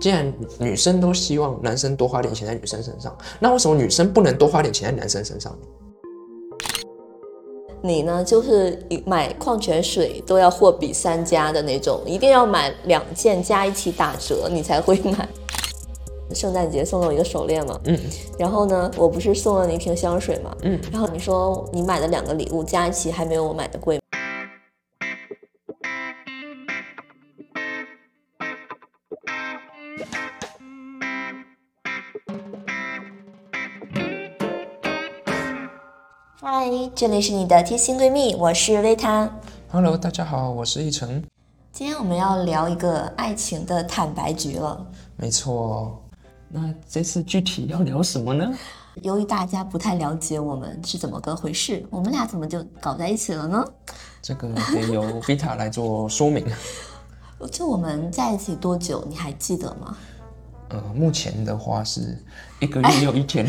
[0.00, 5.58] 既然女生都希望男生多花点钱在女生身上，那为什么女生不能多花点钱在男生身上呢？
[7.80, 15.28] 你呢，就是买矿泉水都要货比三家的那种，一定要买两件加一起打折，你才会买。
[16.32, 17.98] 圣诞节送了我一个手链嘛，嗯
[18.38, 24.00] 然后呢，我不是送了你一瓶香水嘛，嗯，然后你说你买的两个礼物加一起还没有我买的贵。
[36.66, 39.30] 嗨，这里是你的贴心闺蜜，我是薇塔。
[39.70, 41.22] Hello，大家好，我是一晨。
[41.70, 44.86] 今天我们要聊一个爱情的坦白局了。
[45.18, 46.02] 没错，
[46.48, 48.50] 那这次具体要聊什么呢？
[49.02, 53.62] 由于大家不太了解我们是怎么个回事，我们俩怎么就搞在一起了呢？
[54.22, 56.46] 这个得由 Vita 来做说明。
[57.52, 59.94] 就我们在一起多久，你还记得吗？
[60.74, 62.18] 呃，目前的话是
[62.58, 63.46] 一个月又一天，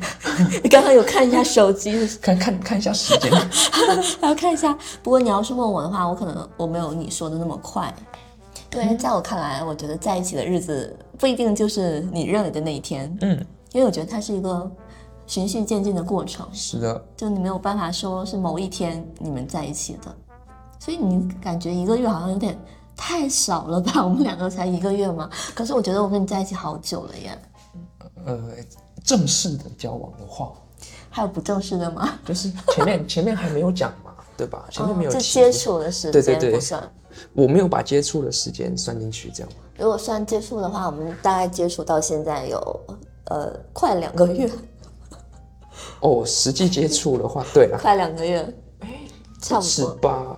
[0.64, 3.30] 你刚刚有看一下手机，看看看一下时间。
[4.20, 4.72] 还要看一下。
[5.02, 7.94] 不过你要是问我的话，我可能我没有你说的那么快。
[8.70, 14.70] 对在我看来，我觉得在一起的日子不一定就是你认为的那一天，嗯，因为我觉得它是一个
[15.26, 16.48] 循序渐进的过程。
[16.54, 20.16] 是的，就你没有办法说是某一天你们在一起的，
[20.78, 22.58] 所以你感觉一个月好像有点
[22.96, 24.04] 太少了吧？
[24.04, 27.38] 我们两个才一个月嘛，可是我觉得我跟你在一起好久了耶。
[28.24, 28.40] 呃，
[29.04, 30.52] 正式的交往的话，
[31.10, 32.18] 还有不正式的吗？
[32.24, 34.64] 就是前面前面还没有讲嘛，对吧？
[34.70, 36.92] 前面没有就提接触的时对对对间不算。
[37.34, 39.52] 我没有把接触的时间算进去，这样？
[39.76, 42.80] 如果算接触的话，我们大概接触到现在有
[43.26, 44.50] 呃快两个月，
[46.00, 48.42] 哦，实际接触的话，对了， 快两个月，
[49.40, 50.36] 差不是多，吧？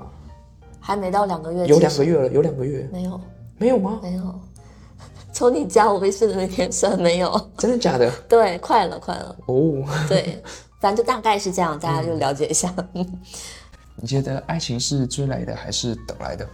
[0.87, 3.19] 还没到两个月，有两个月了，有两个月，没有
[3.57, 3.99] 没有吗？
[4.03, 4.23] 没有。
[5.33, 8.13] 从你加我微信的那天算没有，真的假的？
[8.29, 10.43] 对，快了快了，哦， 对，
[10.81, 12.73] 反正就大概是这样，大家就了解一下。
[13.97, 16.47] 你觉得爱情是追来的还是等来的？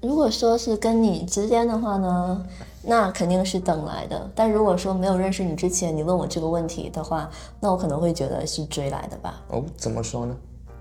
[0.00, 2.46] 如果说是跟你之间的话呢，
[2.82, 4.30] 那肯定是等来的。
[4.32, 7.28] 但如果说没有认识你之前，你问我这个问题的话，
[7.58, 9.42] 那我可能会觉得是追来的吧。
[9.48, 10.36] 哦，怎么说呢？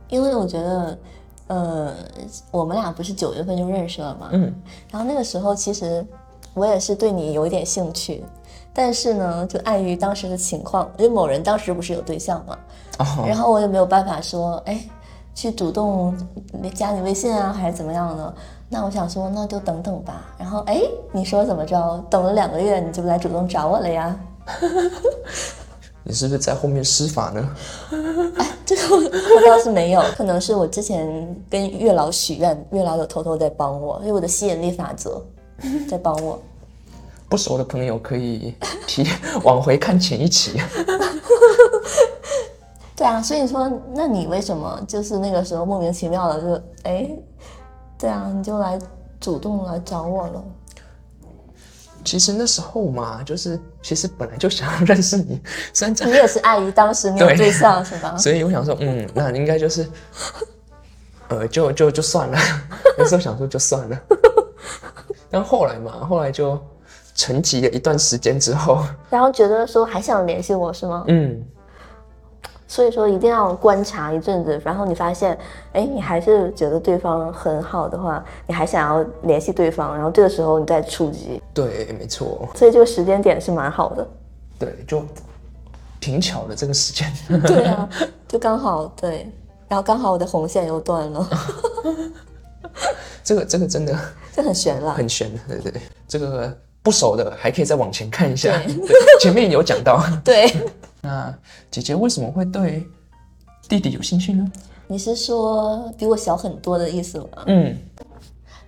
[0.10, 0.98] 因为我觉得，
[1.48, 1.94] 呃，
[2.52, 4.54] 我们俩不是九月份就认识了嘛，嗯，
[4.92, 6.06] 然后那个时候其实
[6.54, 8.24] 我也是对你有一点兴趣，
[8.74, 12.58] 但是呢，就碍于当时的情况，因为某人当时不是有对象嘛，
[13.00, 14.80] 哦，然后我也没有办法说，哎，
[15.34, 16.16] 去主动
[16.74, 18.34] 加你微信啊，还是怎么样的。
[18.70, 20.26] 那我想说，那就等等吧。
[20.38, 20.82] 然后，哎，
[21.14, 22.04] 你说怎么着？
[22.10, 24.14] 等了两个月，你就来主动找我了呀？
[26.08, 27.50] 你是不是在后面施法呢？
[28.40, 35.22] 哎这个我我倒是没有，可能是我之前跟月老许愿，月老有偷偷在帮我，因为我的吸引力法则
[35.90, 36.42] 在帮我。
[37.28, 38.56] 不熟的朋友可以
[38.88, 39.06] 提
[39.44, 40.58] 往回看前一期。
[42.96, 47.10] 对啊，所以说，那你为什么就是那个时候莫名其妙的就哎，
[48.00, 48.80] 对啊，你就来
[49.20, 50.44] 主动来找我了？
[52.06, 55.40] 其实那时候嘛，就是其实本来就想要认识你，
[55.72, 58.18] 虽然这你也是碍于当时没有对对象是吧？
[58.18, 59.88] 所以我想说，嗯，那应该就是，
[61.30, 62.38] 呃，就就就算了。
[63.00, 63.98] 有时候想说就算了，
[65.32, 66.62] 但后来嘛，后来就
[67.16, 71.06] 沉寂了一段时间之后，然后觉得说还想联系我是吗？
[71.08, 71.42] 嗯，
[72.68, 75.38] 所以说一定要观察一阵子，然后你发现，
[75.72, 84.08] 哎，你还是觉得对方很好的话，你还想要联系对方，然后这个时候你再出击，对，没错，所以这个时间点是蛮好的。
[84.60, 85.02] 对，就
[86.00, 87.12] 挺巧的这个时间。
[87.42, 87.88] 对啊，
[88.28, 89.32] 就刚好对，
[89.68, 91.30] 然后刚好我的红线又断了，
[93.24, 93.98] 这个这个真的
[94.34, 94.94] 这很悬了。
[94.94, 96.52] 很悬，对对对，这个
[96.82, 98.52] 不熟的还可以再往前看一下，
[99.20, 100.02] 前面有讲到。
[100.24, 100.50] 对，
[101.08, 101.34] 那
[101.72, 102.86] 姐姐为什么会对
[103.70, 104.46] 弟弟有兴趣呢？
[104.88, 107.44] 你是说比我小很多的意思吗？
[107.46, 107.78] 嗯，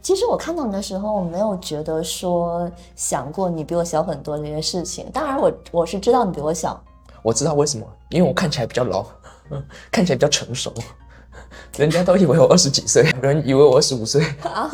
[0.01, 5.05] 其实我看到你的时候，我没有觉得说想过你比我小很多这件事情。
[5.11, 6.81] 当然我，我是知道你比我小，
[7.21, 9.05] 我知道为什么，因为我看起来比较老，
[9.51, 10.73] 嗯， 看起来比较成熟，
[11.75, 14.71] 人家都以为我二十几岁，有人以为我二十五岁，啊，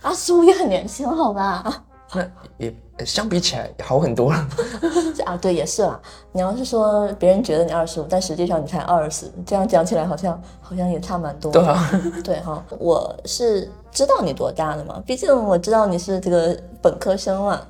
[0.00, 1.84] 阿苏也很年轻，好吧？
[2.14, 2.26] 那
[2.56, 4.48] 也相比起来好很多了。
[5.14, 6.00] 这啊，对，也是啦。
[6.32, 11.52] 你要是说别人觉得你二十五，但实际上你才二十，这样讲起来好像好像也差蛮多。
[11.52, 11.90] 对啊，
[12.24, 17.60] 对哈，我是知道你多大的嘛，毕竟我知道你是这个本科生嘛，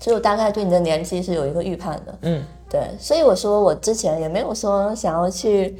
[0.00, 2.14] 所以我大概对你的年纪是有一个预判的。
[2.22, 5.76] 嗯，对，所以我说我之前也没有说想要去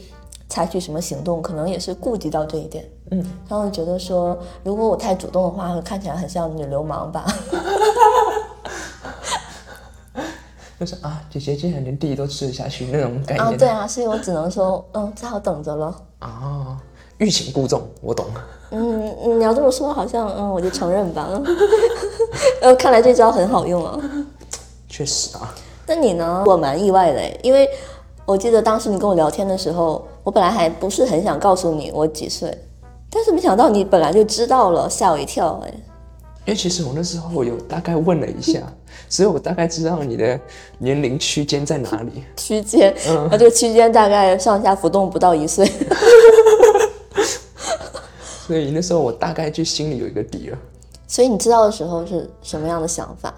[0.48, 2.84] 采取什么行动，可能也是顾及到这一点。
[3.10, 7.26] 嗯，他会觉得说，如果我太主动的话，会看起来很像女流氓吧。
[10.78, 15.94] 就是啊，姐姐竟然连弟弟都吃得下去那种感觉啊，对啊，所以我只能说，嗯，只好等着了。
[16.20, 16.78] 啊，
[17.18, 18.26] 欲擒故纵，我懂。
[18.70, 21.28] 嗯，嗯你要这么说，好像嗯，我就承认吧。
[22.62, 23.98] 呃，看来这招很好用啊。
[24.88, 25.52] 确实啊，
[25.86, 26.44] 那你呢？
[26.46, 27.68] 我蛮意外的诶，因为
[28.24, 32.56] 我记得当时你跟我聊天的时候，我本来还不是很想告诉你我几岁，
[33.10, 35.74] 但是没想到你本来就知道了，吓我一跳哎。
[36.44, 38.60] 因为其实我那时候有大概问了一下，
[39.08, 40.40] 所以我大概知道你的
[40.78, 42.24] 年龄区间在哪里。
[42.36, 45.70] 区间，啊，这个区间大概上下浮动不到一岁。
[48.46, 50.58] 所以那时候我大概就心里有一个底了。
[51.06, 53.34] 所以你知道的时候是什么样的想法？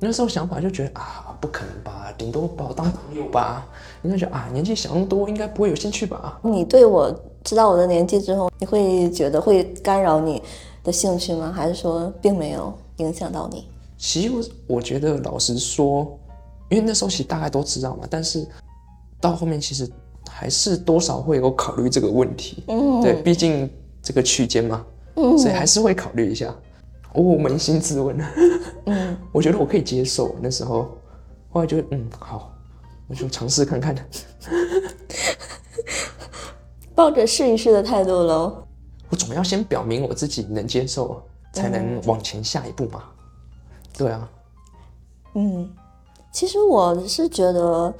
[0.00, 3.66] 那时候想法就觉得啊，不可能吧，顶多把我当朋友吧。
[4.02, 6.38] 应该觉得啊，年纪小那么多，应该不会有兴趣吧？
[6.42, 7.12] 你对我
[7.44, 10.42] 知道我的年纪之后，你会觉得会干扰你
[10.84, 11.52] 的兴趣吗？
[11.54, 13.66] 还是说并没有影响到你？
[13.96, 16.18] 其实我我觉得老实说，
[16.68, 18.46] 因为那时候其实大概都知道嘛，但是
[19.20, 19.90] 到后面其实
[20.28, 22.62] 还是多少会有考虑这个问题。
[22.68, 23.68] 嗯，对，毕竟
[24.02, 24.84] 这个区间嘛，
[25.16, 26.54] 嗯所以还是会考虑一下。
[27.14, 28.16] 我扪心自问，
[28.84, 30.36] 嗯， 我觉得我可以接受。
[30.40, 30.88] 那时候，
[31.50, 32.52] 后来就嗯好，
[33.08, 33.94] 我就尝试看看。
[36.94, 38.64] 抱着试一试的态度喽。
[39.08, 41.22] 我总要先表明我自己能接受，
[41.52, 43.02] 才能往前下一步嘛。
[43.96, 44.28] 对啊，
[45.34, 45.70] 嗯，
[46.32, 47.94] 其实我是觉得，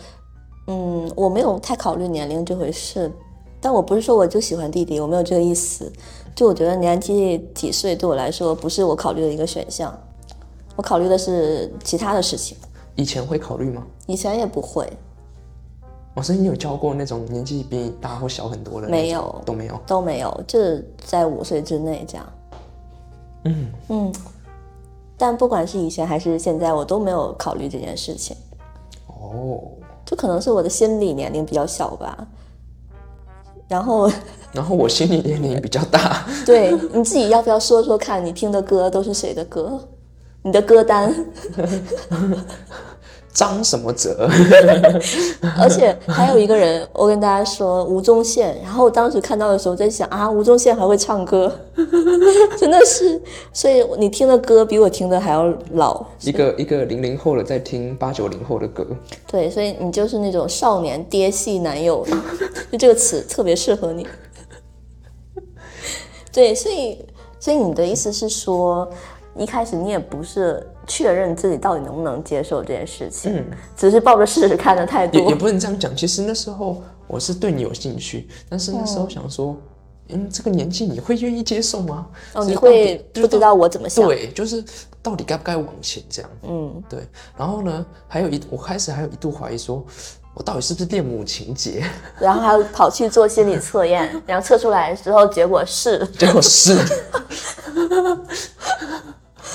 [0.66, 3.10] 嗯，我没有太考虑年龄这回事，
[3.60, 5.90] 但我不是说我就喜欢弟弟，我没有这个意思。
[6.34, 9.96] 就我觉得年纪几岁对我来说不是我考虑的一个选项，
[10.76, 12.56] 我考虑的是其他的事情。
[12.98, 13.86] 以前会考虑吗？
[14.06, 14.92] 以前也不会，
[16.14, 18.88] 我说你有教过那种年纪比你大或小很多的？
[18.88, 19.80] 没有都没有。
[19.86, 22.32] 都没有，就是在五岁之内这样。
[23.44, 24.12] 嗯嗯，
[25.16, 28.36] 但不管是以前还是现在，我都没有考虑这件事情。
[29.06, 29.60] 哦，
[30.04, 32.26] 就可能是我的心理年龄比较小吧。
[33.68, 34.10] 然后，
[34.52, 39.80] 然后我心理年龄比较大，对你自己要不要说说看，你听的歌都是谁的歌？
[40.48, 41.14] 你的歌单，
[43.34, 44.26] 张什么哲？
[45.60, 48.58] 而且还有一个人，我跟大家说吴宗宪。
[48.62, 51.54] 然后我当时看到的时候在想啊，吴宗宪还会唱歌，
[52.56, 53.20] 真的是。
[53.52, 56.02] 所以你听的歌比我听的还要老。
[56.22, 58.86] 一个一个零零后的在听八九零后的歌，
[59.30, 62.06] 对，所以你就是那种少年爹系男友，
[62.72, 64.06] 就这个词特别适合你。
[66.32, 67.04] 对，所以
[67.38, 68.88] 所以你的意思是说，
[69.38, 73.46] 一开始你也不是确认自己到底能不能接受这件事情，嗯
[73.76, 75.35] 只是抱着试试看的态度也也。
[75.35, 75.94] 不能这样讲。
[75.96, 79.56] 其实那时候我是对你有兴趣，但是那时候想说，
[80.08, 82.06] 嗯，这个年纪你会愿意接受吗？
[82.35, 84.05] 哦，你会不知道我怎么想？
[84.06, 84.64] 对，就是
[85.02, 86.31] 到底该不该往前这样。
[86.43, 87.00] 嗯，对，
[87.37, 89.85] 然后呢，还有一我开始还有一度怀疑说，
[90.35, 91.85] 我到底是不是恋母情节？
[92.19, 96.76] 然后还要跑去做心理测验，然后测出来之后结果是，结果是，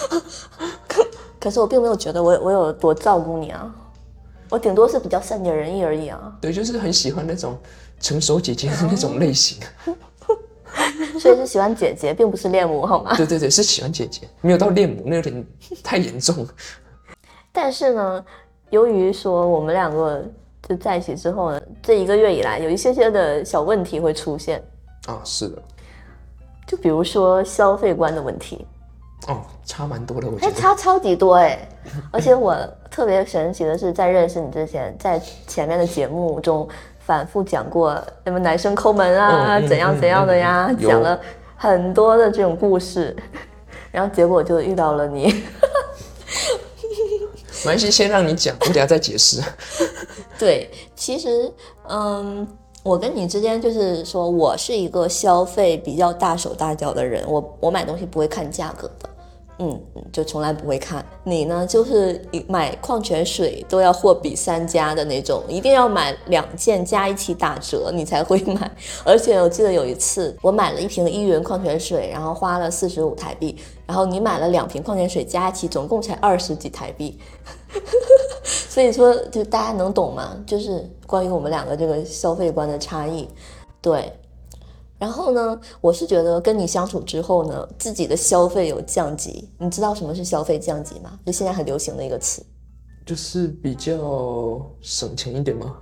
[0.87, 1.05] 可
[1.39, 3.73] 可是我并没有觉得我我有多照顾你啊，
[4.49, 6.35] 我顶多是比较善解人意而已啊。
[6.39, 7.57] 对，就是很喜欢那种
[7.99, 9.61] 成熟姐姐的那种类型。
[11.19, 13.13] 所以是喜欢姐姐，并不是恋母，好吗？
[13.17, 15.45] 对对对，是喜欢姐姐，没有到恋母，那有点
[15.83, 16.47] 太严重了。
[17.51, 18.25] 但是呢，
[18.71, 20.23] 由于说我们两个
[20.67, 24.63] 就在一起之后呢，这一个月以来有一些些的小问题会出现，
[25.05, 25.61] 啊，是的，
[26.65, 28.65] 就比如说消费观的问题，
[29.27, 30.55] 哦，差蛮多的，我觉哎，得。
[30.59, 31.57] 差超级多哎！
[32.11, 32.55] 而且我
[32.91, 36.67] 特别神奇的是，在认识你之前，在前面的节目中
[36.99, 41.19] 反复讲过什么男生抠门啊，怎样怎样的呀，嗯嗯有讲了
[41.55, 43.15] 很多的这种故事，
[43.91, 45.43] 然后结果就遇到了你。
[47.65, 49.41] 没关系，先让你讲，我等下再解释。
[50.37, 51.49] 对，其实，
[51.87, 52.45] 嗯，
[52.83, 59.09] 我跟你之间就是说，我是一个消费比较大手大脚的人，我我买东西不会看价格的，
[59.59, 59.81] 嗯，
[60.11, 61.05] 就从来不会看。
[61.23, 68.71] 你呢，就是买矿泉水都要货比三家的那种，一定要买两件加一起打折你才会买。
[69.05, 73.55] 而且我记得有一次，我买了一瓶一元矿泉水，然后花了四十五台币，
[73.85, 77.19] 然后你买了两瓶矿泉水加一起，总共才二十几台币。
[78.43, 80.35] 所以说，就大家能懂吗？
[80.47, 83.29] 就是关于我们两个这个消费观的差异，
[83.81, 84.11] 对。
[85.03, 89.49] 然后呢，我是觉得跟你相处之后呢，自己的消费有降级。
[89.57, 91.19] 你知道什么是消费降级吗？
[91.25, 92.41] 就现在很流行的一个词。
[93.05, 95.75] 就是比较省钱一点吗？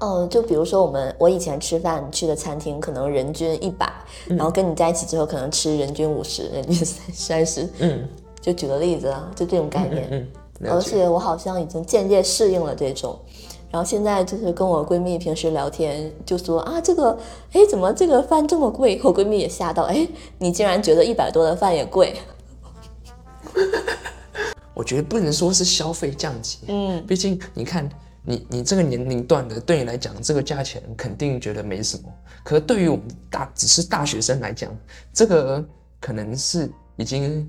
[0.00, 3.88] 哦，就比如说我们我以前吃饭去的餐厅，可能人均一百、
[4.26, 7.68] 然后跟你在一起之后，可能吃人均五十、人均三三十。
[7.78, 8.08] 嗯
[8.40, 10.08] 就举个例子啊，就这种概念。
[10.10, 10.26] 嗯
[10.68, 13.16] 而且我好像已经渐渐适应了这种。
[13.70, 17.16] 然后现在就是跟我闺蜜平时聊天，就说啊这个，
[17.52, 19.00] 哎怎么这个饭这么贵？
[19.04, 20.08] 我闺蜜也吓到，哎
[20.38, 22.16] 你竟然觉得一百多的饭也贵？
[24.74, 27.88] 我觉得不能说是消费降级，嗯，毕竟你看
[28.24, 32.04] 你你这个年龄段的，对你来讲这个价钱肯定觉得没什么，
[32.42, 34.74] 可是对于我们大只是大学生来讲，
[35.12, 35.64] 这个
[36.00, 37.48] 可能是已经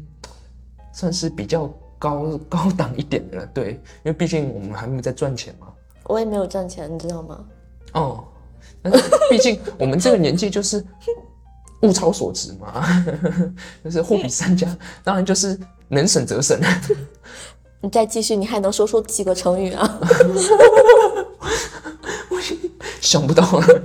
[0.93, 3.71] 算是比较高高档一点的了，对，
[4.03, 5.67] 因为毕竟我们还没有在赚钱嘛。
[6.11, 7.45] 我也没有赚钱，你知道吗？
[7.93, 8.23] 哦，
[8.81, 10.85] 但是毕竟我们这个年纪就是
[11.83, 12.85] 物超所值嘛，
[13.83, 14.67] 就是货比三家，
[15.03, 16.59] 当然就是能省则省。
[17.81, 19.99] 你再继续，你还能说出几个成语啊？
[22.29, 22.39] 我
[22.99, 23.81] 想不到了，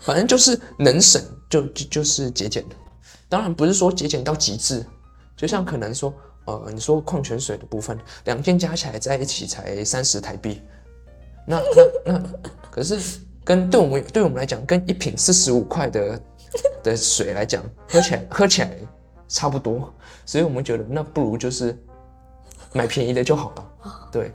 [0.00, 2.64] 反正就是能省就就就是节俭。
[3.28, 4.86] 当然不是说节俭到极致，
[5.36, 6.14] 就像可能说，
[6.46, 10.62] 呃，你说矿泉水的部分，两件加起来在一起才三十台币，
[11.46, 11.60] 那
[12.04, 12.22] 那那，
[12.70, 16.20] 可是跟对我们对我们来讲，跟一瓶四十五块的
[16.82, 18.70] 的水来讲，喝起来喝起来
[19.28, 19.92] 差不多，
[20.24, 21.76] 所以我们觉得那不如就是
[22.72, 23.64] 买便宜的就好了。
[24.10, 24.32] 对，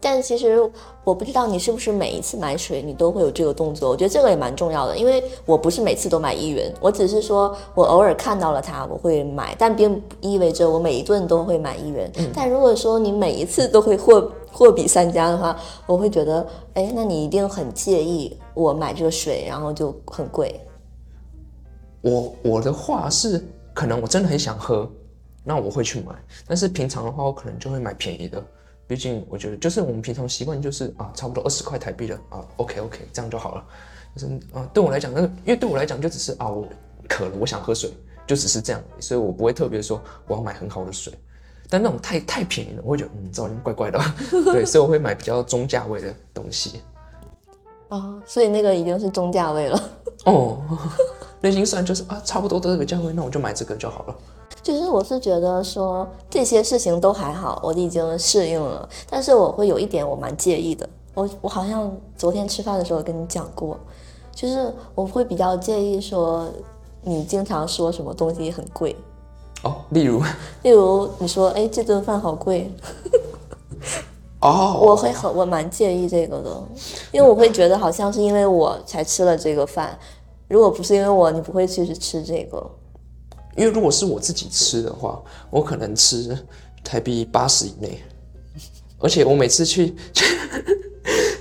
[0.00, 0.58] 但其实
[1.04, 12.10] 我不知道你是不是每一次买水你都会有这个动作，我觉得这个也蛮重要的，因为我不是每次都买一元，我只是说我偶尔看到了它我会买，但并不意味着我每一顿都会买一元。
[12.34, 20.60] 但如果说你每一次都会货货比三家的话，我会觉得，哎，那你一定很介意我买这个水，然后就很贵。
[22.02, 24.90] 我我的话是，可能我真的很想喝，
[25.44, 26.14] 那我会去买。
[26.46, 28.42] 但是平常的话，我可能就会买便宜的。
[28.86, 33.64] 毕竟我觉得，就是我们平常习惯就是啊，差不多二十块台币的啊，OK OK，这样就好了。
[34.16, 36.66] 就是啊，对我来讲，那因为对我来讲就只是啊，我
[37.08, 37.92] 渴了，我想喝水，
[38.26, 41.12] 就只是这样，所以我不会特别说我要买很好的水。
[41.70, 43.98] 但那种太太便宜了，我会觉得嗯，这好像怪怪的。
[44.52, 46.82] 对，所以我会买比较中价位的东西。
[47.88, 49.80] 啊，所以那个已经是中价位了。
[50.24, 50.58] 哦，
[51.40, 54.14] 内心算就是啊，差不多这个价位，那我就买这个就好了。
[54.62, 58.86] 就是我是觉得说这些事情都还好，我已经适应了。
[59.08, 63.78] 但是我会有一点我蛮介意的，我我好像昨天吃饭的时候跟你讲过，
[64.34, 66.46] 就是我会比较介意说
[67.02, 68.94] 你经常说什么东西很贵，
[69.62, 70.22] 哦，例如？
[70.62, 72.72] 例如你说哎这顿饭好贵，
[74.40, 76.62] 哦， 我会很我蛮介意这个的，
[77.12, 79.98] 因为我会觉得好像是因为我才吃了这个饭，
[80.48, 82.70] 如果不是因为我，你不会去吃这个。
[83.56, 86.38] 因为如果是我自己吃的话，我可能吃
[86.84, 88.02] 台币八十以内，
[88.98, 89.94] 而且我每次去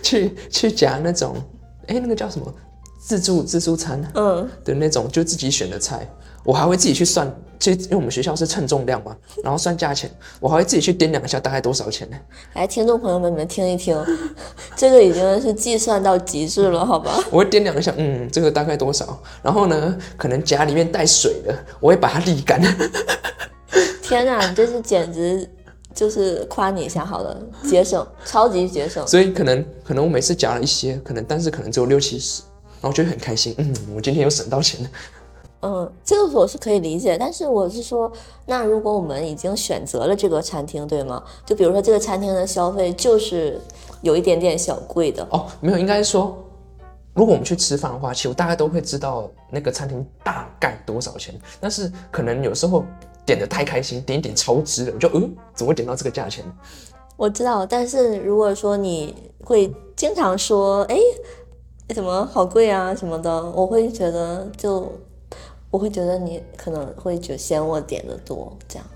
[0.02, 1.36] 去去夹那种，
[1.88, 2.54] 哎、那个叫什么？
[3.00, 6.08] 自助自助餐嗯，的那种，就自己选的菜，
[6.44, 7.30] 我还会自己去算，
[7.60, 12.18] 就因为我们学校是称重量嘛，然后算价钱，我还会自己去掂量一下大概多少钱呢？
[12.54, 13.98] 来，听众朋友们，你们听一听，
[14.76, 17.20] 这个已经是计算到极致了，好吧？
[17.30, 19.22] 我会掂量一下，嗯，这个大概多少？
[19.44, 22.62] 然后呢，可能夹里面带水的，我会把它沥干。
[24.02, 25.48] 天哪，你这是简直
[25.94, 27.38] 就是夸你一下好了，
[27.70, 29.06] 节省，超级节省。
[29.06, 32.42] 所以可能可能我每次夹了一些，可能但是可能只有六七十，
[32.82, 34.90] 然后我就会很开心，嗯，我今天又省到钱了。
[35.62, 38.10] 嗯，这个我是可以理解，但是我是说，
[38.46, 41.22] 那如果我们已经选择了这个餐厅，对吗？
[41.46, 43.60] 就比如说这个餐厅的消费就是
[44.02, 46.34] 有一点点小贵的，哦，没有，应该说，
[47.14, 52.86] 如果我们去吃饭的话，其实我大概都会知道那个餐厅大概多少钱，但是可能有时候
[53.26, 56.46] 点的太开心，点一点超值了，我就嗯，怎么会点到这个价钱？
[57.18, 57.66] 我知道。
[57.66, 59.14] 但是如果说你
[59.44, 60.98] 会经常说，哎，
[61.94, 64.90] 怎么好贵啊什么的，我会觉得就。
[65.72, 68.88] 我会觉得你可能会觉嫌我点的多，这样。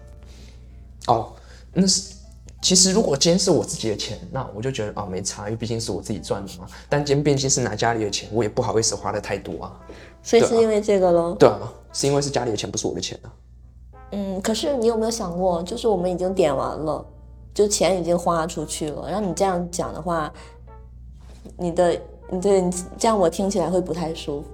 [1.07, 1.31] 哦，
[1.73, 2.15] 那是
[2.61, 6.65] 其实如果今天是我自己的钱，那我就觉得啊没差，因为毕竟是我自己赚的嘛。
[6.87, 9.79] 但今天毕竟是拿家里的钱，我也不好意思花的太多啊。
[10.23, 11.35] 所以是因为这个咯。
[11.37, 13.33] 对啊，是因为是家里的钱，不是我的钱啊。
[14.11, 17.05] 嗯，可是你有没有想过，就是我们已经点完了，
[17.53, 20.31] 就钱已经花出去了，然后你这样讲的话，
[21.57, 24.47] 你的你对你这样我听起来会不太舒服。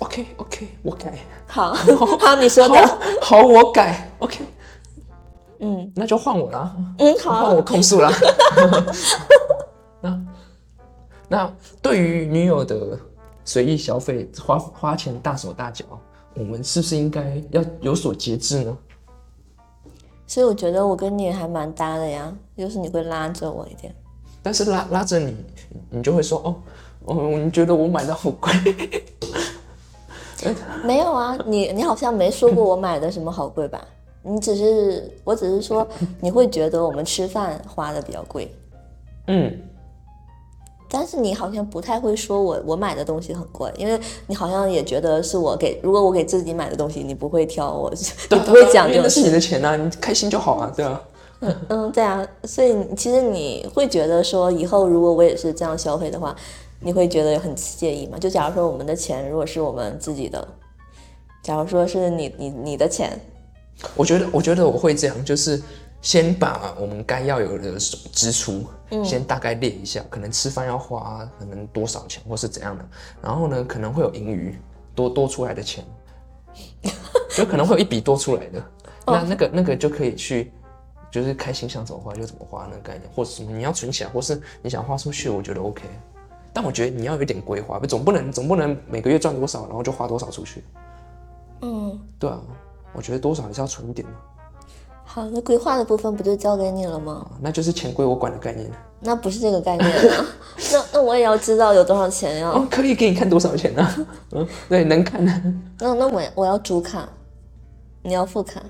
[0.00, 1.18] OK OK，我改。
[1.46, 4.10] 好，好，你说好的，，好，我改。
[4.18, 4.44] OK，
[5.60, 8.12] 嗯那就换我啦，嗯，好换好，我控诉啦。
[10.00, 10.26] 那
[11.28, 12.98] 那对于女友的
[13.44, 15.84] 随意消费、花花钱大手大脚，
[16.34, 18.76] 我们是不是应该要有所节制呢？
[20.26, 23.94] 所以我觉得我跟你还蛮搭的呀，就是你会拉着我一点。
[24.42, 25.36] 但是拉拉着你，
[25.90, 28.52] 你就会说哦，哦，你觉得我买的好贵？
[30.84, 33.84] 没有啊，你你好像没说过我买的什么好贵吧？
[34.22, 35.86] 你只是，我只是说，
[36.20, 38.52] 你会觉得我们吃饭花的比较贵，
[39.28, 39.56] 嗯，
[40.90, 47.92] 但是你好像不太会说我我买的东西很贵，因为你好像也觉得是我给，如果我给自己买的东西，你不会挑我，
[48.30, 49.30] 你不会讲这种因为那是你。
[49.30, 51.00] 的钱啊，你开心就好啊，对啊。
[51.68, 56.34] 嗯，对啊，所以其实你会觉得说，以后如果我也是这样消费的话，
[56.80, 58.18] 你会觉得很介意吗？
[58.18, 60.46] 就假如说我们的钱如果是我们自己的，
[61.42, 63.18] 假如说是你你你的钱，
[63.94, 65.62] 我觉得，我觉得我会这样，就是
[66.02, 68.64] 先把我们该要有的支出，
[69.04, 72.88] 先大概列一下，可能吃饭要花可能多少钱，或是怎样的，
[73.22, 74.58] 然后呢，可能会有盈余，
[74.94, 75.84] 多多出来的钱，
[77.30, 78.64] 就可能会有一笔多出来的，
[79.06, 80.52] 那那个那个就可以去。
[81.08, 85.84] 就是开心想怎么花就怎么花那个概念，或是什么你要存起来，或是你想花出去，我觉得 OK。
[86.56, 90.64] 但我觉得你要有一点规划，总不能总不能每个月赚多少，然后就花多少出去。
[91.60, 92.40] 嗯，对啊，
[92.94, 94.14] 我觉得多少还是要存一点的。
[95.04, 97.26] 好，那规划的部分不就交给你了吗？
[97.30, 98.70] 啊那就是钱归我管的概念。
[99.00, 100.24] 那不是这个概念啊，
[100.72, 103.96] 那那我也要知道有多少钱呀、哦，可以给你看多少钱呢、啊？
[104.32, 105.30] 嗯，对，能看的。
[105.78, 107.06] 那那我我要主卡，
[108.00, 108.62] 你要副卡，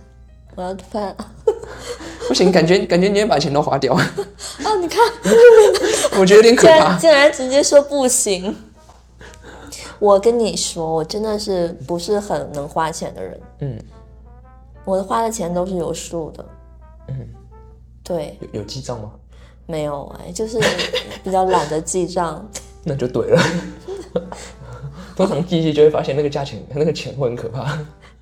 [0.56, 1.14] 我要办。
[2.26, 4.02] 不行，感觉感觉你也把钱都花掉，啊，
[4.80, 5.00] 你看，
[6.18, 6.98] 我觉得有点可怕。
[6.98, 8.56] 竟然直接说不行。
[10.00, 13.40] 我跟你说，我真的是不是很能花钱的人。
[13.60, 13.78] 嗯，
[14.84, 16.44] 我花的钱都是有数的。
[17.08, 17.28] 嗯，
[18.02, 19.12] 对，有有记账吗？
[19.66, 20.58] 没有哎，就是
[21.22, 22.46] 比较懒得记账。
[22.82, 23.42] 那就对了。
[25.16, 27.78] 通常记一记就会发现那个价钱，那个钱会很可怕。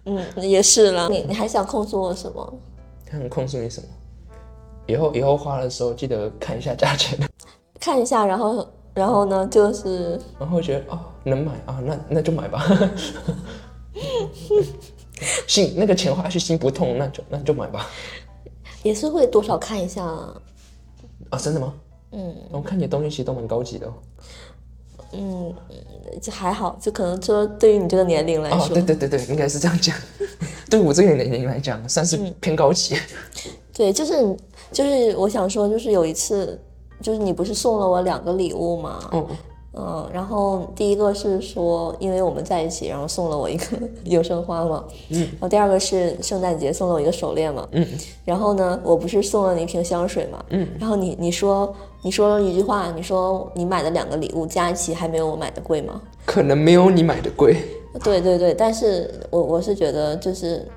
[0.06, 1.08] 嗯，也是啦。
[1.10, 2.54] 你你还想控诉我什么？
[3.06, 3.86] 看控诉你什么？
[4.86, 7.18] 以后以后花的时候记得看一下价钱，
[7.80, 12.66] 看一下，然后然后呢，就是 然后觉得哦能买啊，那那就买吧。
[15.46, 17.86] 心那个钱花下去心不痛，那就那就买吧。
[18.82, 20.34] 也是会多少看一下啊。
[21.30, 21.72] 啊，真的吗？
[22.16, 23.92] 嗯我看你的东西其实都蛮高级的哦。
[25.16, 25.54] 嗯，
[26.20, 29.94] 就还好，就可能说对于你这个年龄来哦，说，对对对对，应该是这样讲。
[30.70, 32.96] 对我这个年龄来讲，算是偏高级。
[33.72, 34.36] 对，就是
[34.72, 36.58] 就是我想说，就是有一次，
[37.00, 38.98] 就是你不是送了我两个礼物吗？
[39.12, 39.26] 嗯，
[39.74, 47.86] 嗯，然后第一个是说，因为我们在一起，然后送了我一个 永生花嘛，嗯，然后第二个是圣诞节送了我一个手链嘛，嗯，
[48.24, 56.02] 然后呢，我不是送了你一瓶香水嘛，嗯，然后你你说你说了一句话，你说你买的两个礼物加一起还没有我买的贵吗？
[56.26, 57.56] 可能没有你买的贵。
[58.04, 60.68] 对对对，但是我我是觉得就是，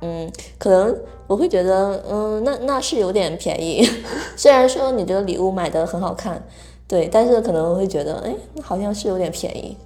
[0.00, 0.96] 嗯，可能
[1.26, 3.84] 我会觉得，嗯，那那是有点便宜，
[4.36, 6.40] 虽然说你这个礼物买的很好看，
[6.86, 9.76] 对，但是可能会觉得，哎，好像是有点便宜。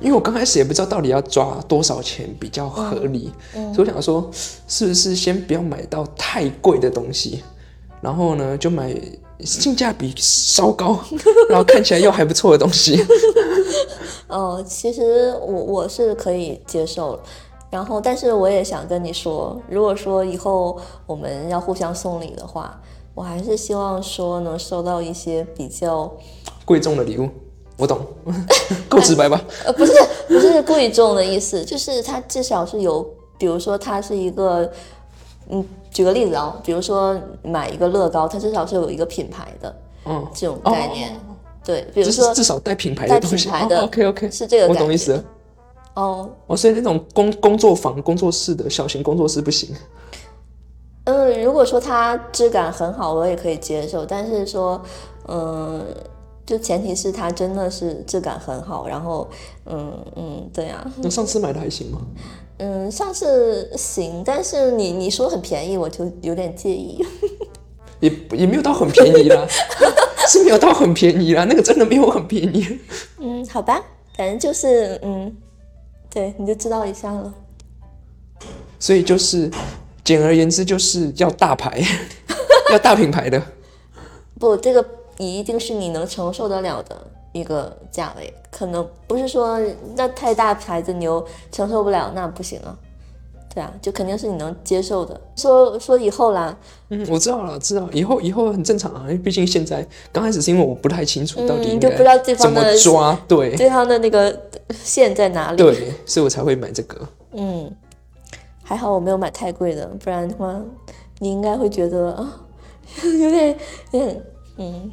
[0.00, 3.32] 因为我刚开始也不知道到底要抓多少钱比较合理，
[3.74, 4.30] 所以我想说，
[4.68, 7.42] 是不是先不要买到太贵的东西，
[8.00, 8.94] 然后呢就买
[9.44, 10.98] 性价比稍高，
[11.48, 13.04] 然后看起来又还不错的东西。
[14.28, 17.18] 哦，其实我我是可以接受，
[17.70, 22.78] 然后但是我也想跟你说，如果说以后我们要互相送礼的话，
[23.14, 26.12] 我还是希望说能收到一些比较
[26.64, 27.28] 贵重的礼物，
[27.78, 27.98] 我懂，
[28.88, 29.40] 够直白吧？
[29.64, 29.92] 呃，不是
[30.28, 33.02] 不是贵重的意思，就是它至少是有，
[33.38, 34.70] 比如说它是一个，
[35.48, 41.18] 嗯，举个例子啊，比如说买一个乐高，它至少是有一个品牌的嗯，这种概念，
[41.64, 43.44] 对，比如说至少带品牌带的东西。
[43.44, 45.22] 品牌的 OK OK，是这个我懂意思。
[45.94, 49.74] 哦，哦，所以那种工工作坊、工作室的小型工作室不行。
[51.04, 54.80] 嗯，如果说它质感很好，我也可以接受，但是说，
[55.26, 55.84] 嗯。
[56.46, 59.28] 就前提是它真的是质感很好，然后，
[59.66, 62.00] 嗯嗯，对呀、那上次买的还行吗？
[62.58, 67.04] 嗯，上次行，但是你你说很便宜，我就有点介意。
[68.00, 69.44] 也也没有到很便宜啦，
[70.28, 72.78] 是没有到很便宜啦，那个真的没有很便宜。
[73.18, 73.82] 嗯，好吧，
[74.16, 75.36] 反正就是嗯，
[76.08, 77.34] 对，你就知道一下了。
[78.78, 79.50] 所以就是，
[80.04, 81.82] 简而言之，就是要大牌，
[82.70, 83.42] 要大品牌的。
[84.38, 84.84] 不，这个
[85.16, 87.04] 一定是你能承受得了的
[87.38, 89.58] 一个价位，可能不是说
[89.96, 92.76] 那太大牌子你又承受不了，那不行啊。
[93.54, 95.18] 对啊，就肯定是你能接受的。
[95.34, 96.54] 说说以后啦，
[96.90, 104.38] 嗯，我知道了，知道以后以后很正常啊，因为毕竟现在刚开始是因为我不太清楚到底应该嗯就不知道对怎么方的抓，对对方的那个
[104.74, 105.56] 线在哪里？
[105.56, 107.00] 对，所以我才会买这个。
[107.32, 107.74] 嗯，
[108.62, 110.60] 还好我没有买太贵的，不然的话，
[111.18, 112.40] 你应该会觉得啊，
[113.02, 113.56] 有点
[113.92, 114.22] 有点
[114.58, 114.90] 嗯，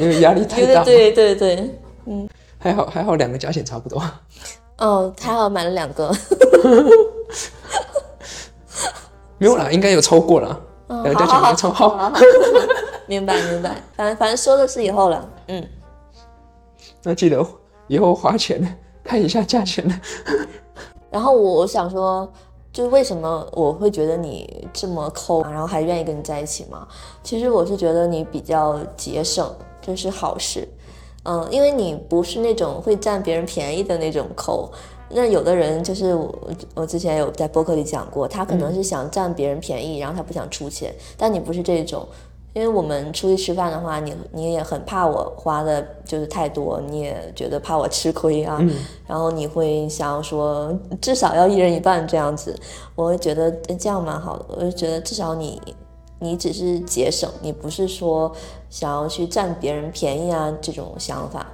[0.00, 2.28] 因为压力太大对，对对嗯。
[2.58, 4.02] 还好还好两个价钱差不多。
[4.78, 6.10] 哦，还好买了两个。
[9.38, 11.88] 没有啦，应该有超过了，嗯两家钱应该超好。
[11.90, 12.12] 好，
[13.06, 15.66] 明白明白，反正反正说的是以后了，嗯，
[17.02, 17.42] 那记得
[17.86, 20.00] 以后花钱看一下价钱。
[21.10, 22.30] 然后我想说，
[22.72, 26.86] 就是为什么我会觉得你这么抠，然后还愿意跟你在一起吗？
[27.22, 29.52] 其实我是觉得你比较节省，
[29.82, 30.68] 这是好事。
[31.24, 34.70] 嗯，因为你不是那种会占别人便宜的那种抠。
[35.10, 36.32] 那有的人就是我，
[36.74, 40.94] 我之前有在播客里讲过，他可能是想占别人便宜，然后他不想出钱。
[41.18, 42.06] 但你不是这种，
[42.52, 48.60] 因为我们出去吃饭的话，你你也很怕我花的就是太多，你也觉得怕我吃亏啊，
[49.06, 52.58] 然后你会想要说至少要一人一半这样子，
[52.94, 55.60] 我会觉得这样蛮好的，我就觉得至少你
[56.18, 58.30] 你只是节省，你不是说
[58.68, 61.46] 想要去占别人便宜啊这种想法。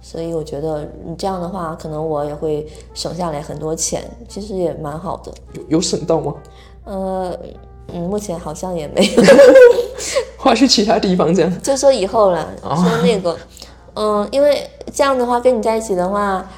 [0.00, 5.32] 所以我觉得你这样的话，可能我也会省下来很多钱，其实也蛮好的。
[5.54, 6.34] 有有省到吗？
[6.84, 7.34] 呃，
[7.92, 9.22] 嗯，目前好像也没有，
[10.38, 11.62] 花去其他地方这样。
[11.62, 13.36] 就说以后了，说那个，
[13.94, 16.48] 嗯，因为这样的话跟你在一起的话，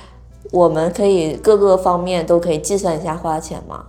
[0.53, 3.85] 我们可以各个方面都可以计算一下花钱嘛，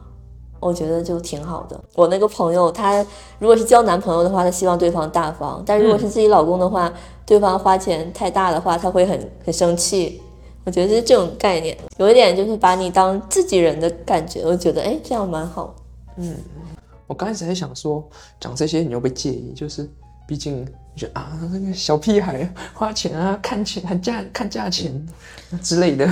[0.59, 1.79] 我觉得就挺好的。
[1.95, 3.05] 我那个朋友，他
[3.39, 6.91] 如果是交男朋友的话，他希望对方大方；但如果是自己老公的话，
[7.25, 10.21] 对方花钱太大的话，他会很很生气。
[10.65, 14.41] 我觉得是这种概念，有一点就是把你当自己人的感觉。
[14.43, 15.73] 我觉得哎，这样蛮好。
[17.07, 18.07] 我刚开始还想说
[18.39, 19.89] 讲这些你又被介意，就是
[20.27, 25.07] 毕竟你觉得啊那个小屁孩花钱啊看钱看价看价钱
[25.61, 26.07] 之类的。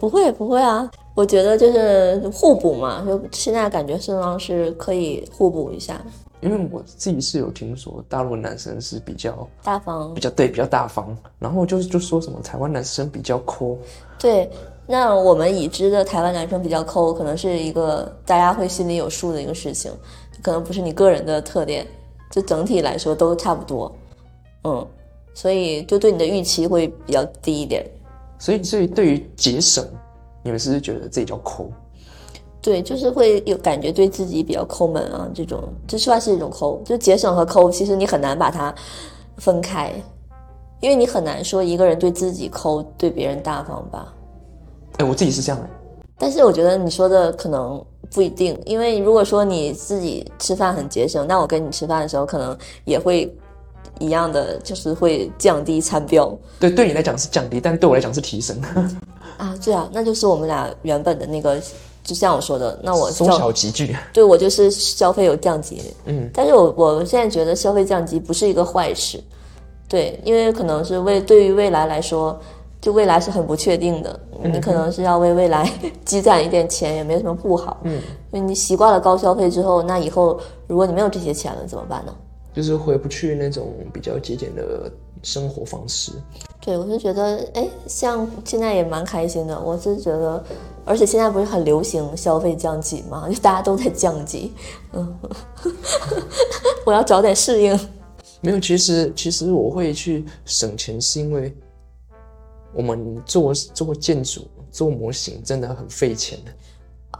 [0.00, 6.04] 不会不会啊，我觉得就是互补嘛，就现在感觉身上是可以互补一下，
[6.40, 13.78] 因为我自己是有听说大陆男生是比较大方比较对比较大方，然后就是就说什么台湾男生比较抠，
[14.18, 14.50] 对。
[14.86, 19.90] 那我们已知的台湾男生比较抠，可能是一个大家会心里有数的一个事情，
[20.42, 21.84] 可能不是你个人的特点，
[22.30, 23.92] 就整体来说都差不多，
[24.62, 24.86] 嗯，
[25.34, 27.84] 所以就对你的预期会比较低一点。
[28.38, 29.84] 所以所以对于节省，
[30.42, 31.68] 你们是不是觉得自己叫抠？
[32.62, 38.74] 对，就是会有感觉对自己比较抠门啊，这种这算是一种抠，就节省和抠，其实你很难把它
[39.36, 39.92] 分开，
[40.80, 44.12] 因为你很难说一个人对自己抠，对别人大方吧。
[44.98, 45.68] 哎、我自己是这样的，
[46.18, 53.30] 但是我觉得你说的可能不一定，因为如果说你自己吃饭很节省，那我跟你吃饭的时候可能也会
[53.98, 56.34] 一样的，就是会降低餐标。
[56.58, 58.56] 对，对你来讲是降低，但对我来讲是提升，
[59.36, 59.54] 啊。
[59.62, 61.60] 对啊，那就是我们俩原本的那个，
[62.02, 63.94] 就像我说的，那我缩小集聚。
[64.12, 69.22] 对我就是消费有降级，嗯，但是我我现在觉得消费降级不是一个坏事，
[69.88, 72.38] 对，因为可能是为对于未来来说，
[72.86, 75.68] 就未来是很不确定的，你可能是要为未来
[76.06, 77.94] 积攒一点钱，也没什么不好，嗯，
[78.30, 82.14] 因为你习惯了高消费之后，那以后如果你没有这些钱了怎么办呢？
[82.54, 84.88] 就是回不去那种比较节俭的
[85.24, 86.12] 生活方式。
[86.60, 89.60] 对，我是觉得，哎，像现在也蛮开心的。
[89.60, 90.40] 我是觉得，
[90.84, 94.52] 而且现在不是很流行消费降级嘛，就大家都在降级。
[94.92, 95.12] 嗯，
[96.86, 97.76] 我要早点适应。
[98.42, 101.52] 没有，其实其实我会去省钱，是因为
[102.76, 106.52] 我们做做建筑、做模型真的很费钱的，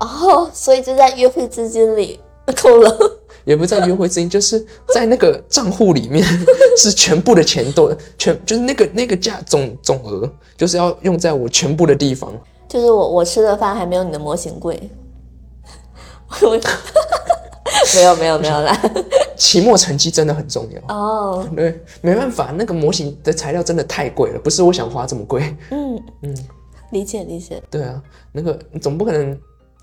[0.01, 2.21] 哦，所以就在约会资金里
[2.55, 2.97] 扣了。
[3.45, 6.23] 也不是在约会资金，就是在那个账户里面
[6.77, 12.33] 是全部的钱都 全就是那个那个价总总额，就是要用在我全部的地方。
[12.69, 14.90] 就是我我吃的饭还没有你的模型贵。
[16.42, 16.59] 我
[17.94, 18.79] 没有没有没有啦。
[19.37, 20.94] 期末成绩真的很重要。
[20.96, 25.55] 哦，对，没办法，那个模型的材料真的太贵了，不是我想花这么贵。
[25.70, 26.37] 嗯嗯，
[26.92, 27.62] 理解理解。
[27.70, 28.02] 对啊，
[28.33, 29.38] 那个总不可能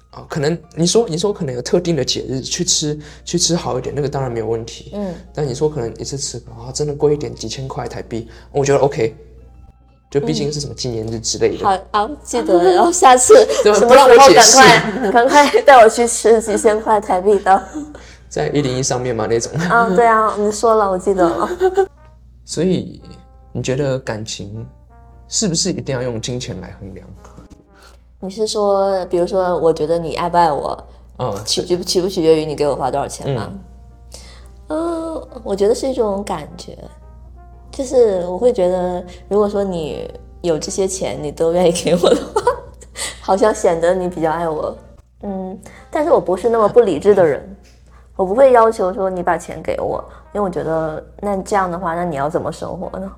[0.09, 4.91] 啊、可能你说你说可能有特定的节日去吃去吃好一点，那个当然没有问题。
[4.93, 9.15] 嗯，但你说可能一次吃啊，真的贵一点，几千块台币，我觉得 OK。
[10.13, 13.34] 就毕竟是什么纪念日之类的，好好记得，然后下次
[13.65, 17.63] 对什么时候赶快赶快带我去吃几千块台币的。
[18.30, 19.52] 在一零一上面嘛那种。
[19.62, 21.49] 啊，对啊，你说了，我记得了。
[22.45, 23.02] 所以
[23.52, 24.63] 你觉得感情
[25.28, 27.08] 是不是一定要用金钱来衡量？
[28.19, 33.52] 你是说，比如说，我觉得你爱不爱我，嗯，取决取不取决于你给我花多少钱吗？
[34.67, 36.78] 嗯、我觉得是一种感觉，
[37.73, 40.07] 就是我会觉得，如果说你
[40.41, 42.41] 有这些钱，你都愿意给我的话，
[43.19, 44.77] 好像显得你比较爱我。
[45.23, 45.59] 嗯，
[45.89, 47.43] 但是我不是那么不理智的人，
[48.15, 53.12] 我不会要求说你把钱给我，因为我觉得那这样的话，那你要怎么生活呢？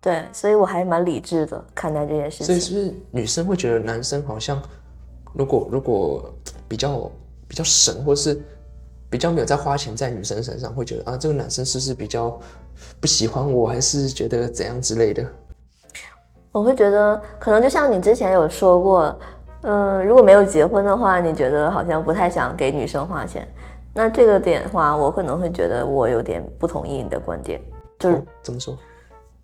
[0.00, 2.46] 对，所以我还蛮理智的看待这件事情。
[2.46, 4.62] 所以是不是女生会觉得男生好像，
[5.34, 6.32] 如果如果
[6.66, 7.10] 比较
[7.46, 8.40] 比较省，或是
[9.10, 12.38] 比较没有在花钱在女生身上，会觉得啊，这个男生是不是比较
[13.00, 15.24] 不喜欢我，还是觉得怎样之类的？
[16.52, 19.18] 我会觉得，可能就像你之前有说过，
[19.62, 23.46] 嗯、如果没有结婚的话，你觉得好像不太想给女生花钱。
[23.92, 27.60] 那这个点的话，我可能会觉得我有点不同意你的观点，
[27.98, 28.76] 就是哦怎么说？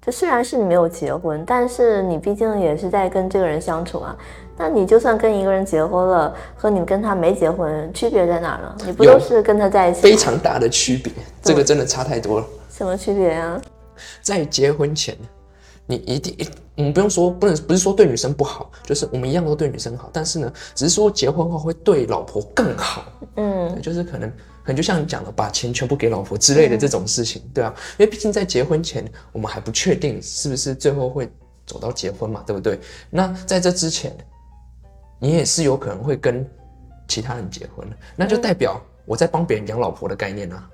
[0.05, 4.16] 这虽然是你没有结婚，但是你毕竟也是在跟这个人相处啊。
[4.57, 8.77] 那你就算跟一个人结婚了，和你跟他没结婚，区别在哪儿呢？
[8.85, 10.03] 你不都是跟他在一起吗？
[10.03, 12.47] 非常大的区别，这个真的差太多了。
[12.83, 13.62] 什么区别啊？
[14.23, 15.16] 在结婚前，
[15.87, 23.05] 你一定，我们不用说，不能不是说对女生不好，就是我们一样都对女生好，但是呢，只是说结婚后会对老婆更好，
[23.37, 31.31] 嗯，就是可能可能就像你讲的，把钱全部给老婆之类的这种事情，对啊，因为毕竟在结婚前，我们还不确定是不是最后会
[31.64, 32.81] 走到结婚嘛，对不对？
[33.11, 34.12] 那在这之前，
[35.21, 36.45] 你也是有可能会跟
[37.07, 40.68] 其他人结婚的，那就代表我在帮别人养老婆的概念啊。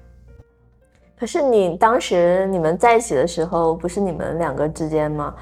[1.18, 5.34] 可是你当时你们在一起的时候，不是你们两个之间吗？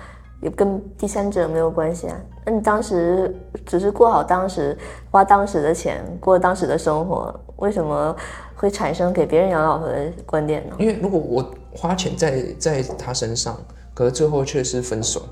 [0.43, 2.17] 也跟第三者没有关系啊。
[2.45, 3.35] 那你当时
[3.65, 4.77] 只是过好当时
[5.11, 8.15] 花当时的钱，过当时的生活，为什么
[8.55, 10.77] 会产生给别人养老婆的观点呢？
[10.79, 13.59] 因为如果我花钱在在他身上，
[13.95, 15.23] 可是最后却是分手，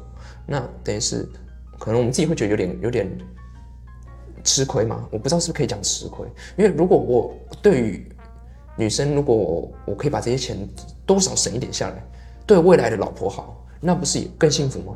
[0.46, 1.26] 那等于是
[1.78, 3.18] 可能我们自己会觉得有点有点
[4.42, 5.06] 吃亏嘛。
[5.10, 6.26] 我不知道是不是可以讲吃亏，
[6.56, 8.08] 因为如果我对于
[8.76, 10.56] 女生，如果我我可以把这些钱
[11.06, 12.04] 多少省一点下来，
[12.46, 14.94] 对未来的老婆好，那不是也更幸福吗？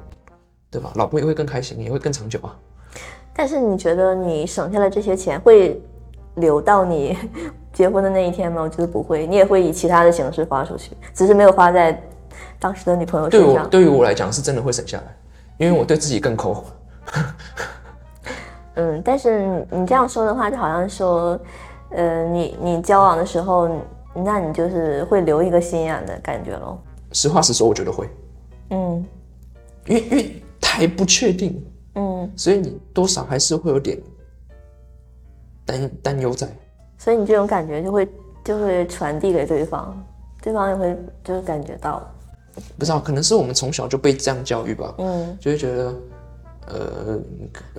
[0.71, 0.93] 对吧？
[0.97, 2.55] 老婆也会更开心，也会更长久啊。
[3.35, 5.81] 但是你觉得你省下来这些钱会
[6.35, 7.17] 留到你
[7.73, 8.61] 结婚的那一天吗？
[8.63, 12.03] 我觉得不会，你也会以其他的形式花出去，只是没有花在
[12.59, 13.71] 当时的女朋友对我身上。
[13.71, 15.17] 对于我来讲是真的会省下来，
[15.57, 16.65] 因为我对自己更抠。
[18.75, 21.39] 嗯，但是你这样说的话，就好像说，
[21.91, 23.69] 呃，你你交往的时候，
[24.15, 26.79] 那你就是会留一个心眼的感觉咯。
[27.13, 28.09] 实话实说，我觉得会，
[28.71, 29.05] 嗯
[29.87, 33.99] 因为因为太不确定，嗯，所以你多少还是会有点
[35.65, 36.47] 担担忧在。
[36.99, 38.09] 所以你这种感觉就会
[38.45, 39.97] 就会传递给对方，
[40.43, 42.03] 对方也会就是感觉到，
[42.77, 45.95] 不知道，可能是我们从小就被这样教育吧，嗯就会觉得，
[46.67, 47.21] 呃，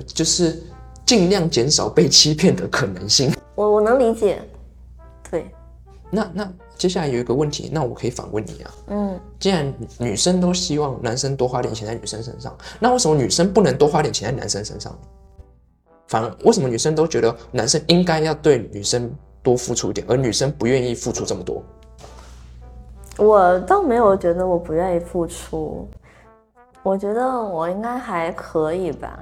[0.07, 0.63] 就是
[1.05, 3.31] 尽量减少被欺骗的可能性。
[3.59, 4.41] 我我能理解，
[5.29, 5.51] 对，
[6.09, 14.97] 那那接下来有一个问题，那我可以反问你啊，嗯，既然女生都希望男生多花点钱在女生身上，那为什么女生不能多花点钱在男生身上？
[16.07, 21.61] 反而为什么女生都觉得男生应该要对女生多付出一点，而女生不愿意付出这么多？
[23.17, 25.85] 我倒没有觉得我不愿意付出，
[26.81, 29.19] 我觉得我应该还可以吧，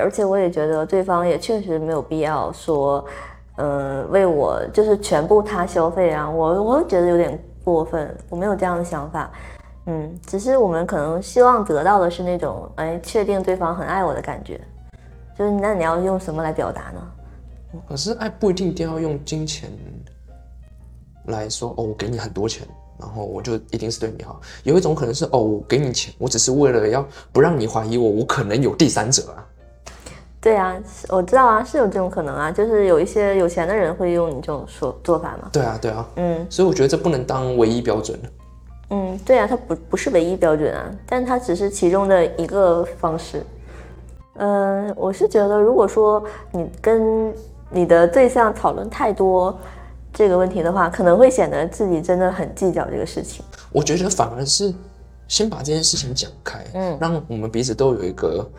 [0.00, 3.04] 而且我也觉得对方也确实没有必要说，
[3.56, 9.30] 嗯、为我就是全部他消费啊，我我会觉得有点过分，我没有这样的想法，
[9.86, 14.60] 嗯，只是我们可能希望得到的是那种，哎，确定对方很爱我的感觉，
[15.38, 17.80] 就是那你要用什么来表达呢？
[17.88, 19.70] 可是爱不一定一定要用金钱
[21.26, 22.66] 来说哦，我给你很多钱，
[22.98, 24.40] 然后我就一定是对你好。
[24.64, 29.41] 有一种可能是哦，我给你钱，我只是为了要不让你怀疑我，我可能有第三者啊。
[30.42, 30.76] 对啊，
[31.08, 35.48] 我知道啊，是有这种可能啊，就是有一些有钱的人会用你这种说做法嘛。
[35.52, 38.18] 对啊，对啊，嗯所以我觉得这不能当唯一标准。
[38.90, 43.40] 嗯，对啊，它不不是唯一标准啊，但它只是其中的一个方式。
[44.34, 47.32] 嗯、我是觉得，如果说你跟
[47.70, 49.56] 你的对象讨论太多
[50.12, 53.44] 这个问题的话，可能会显得自己真的很计较这个事情。
[53.70, 54.74] 我觉得反而是
[55.28, 58.50] 先把这件事情讲开，嗯让我们彼此都有一个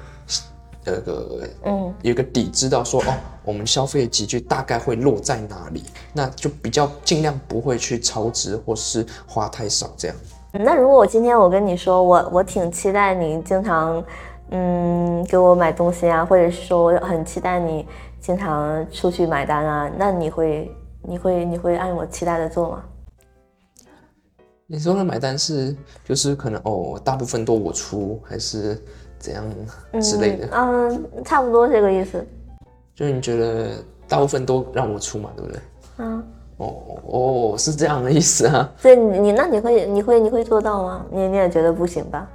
[0.86, 10.18] 那个嗯有一个底，知道说哦，我们消费的集聚大概会落在哪里，那就比较尽量不会去超支或是花太少这样。
[10.52, 14.04] 那如果我今天我跟你说，我我挺期待你经常，
[14.52, 17.88] 嗯，给我买东西啊，或者是说我很期待你
[18.20, 22.84] 经常出去买单啊，那你会你会你会按我期待的做吗？
[24.66, 28.82] 你说的买单是就是可能哦，大部分都我出，还是
[29.24, 29.46] 怎样
[30.02, 30.50] 之类的？
[30.52, 32.26] 嗯，嗯差不多这个意思。
[32.94, 33.70] 就是你觉得
[34.06, 35.62] 大部分都让我出嘛，对不对？
[36.00, 36.24] 嗯，
[36.58, 36.76] 哦
[37.08, 41.06] 哦，是这样的意思啊，所以你你那你会你会你会做到吗？
[41.10, 42.30] 你你也觉得不行吧？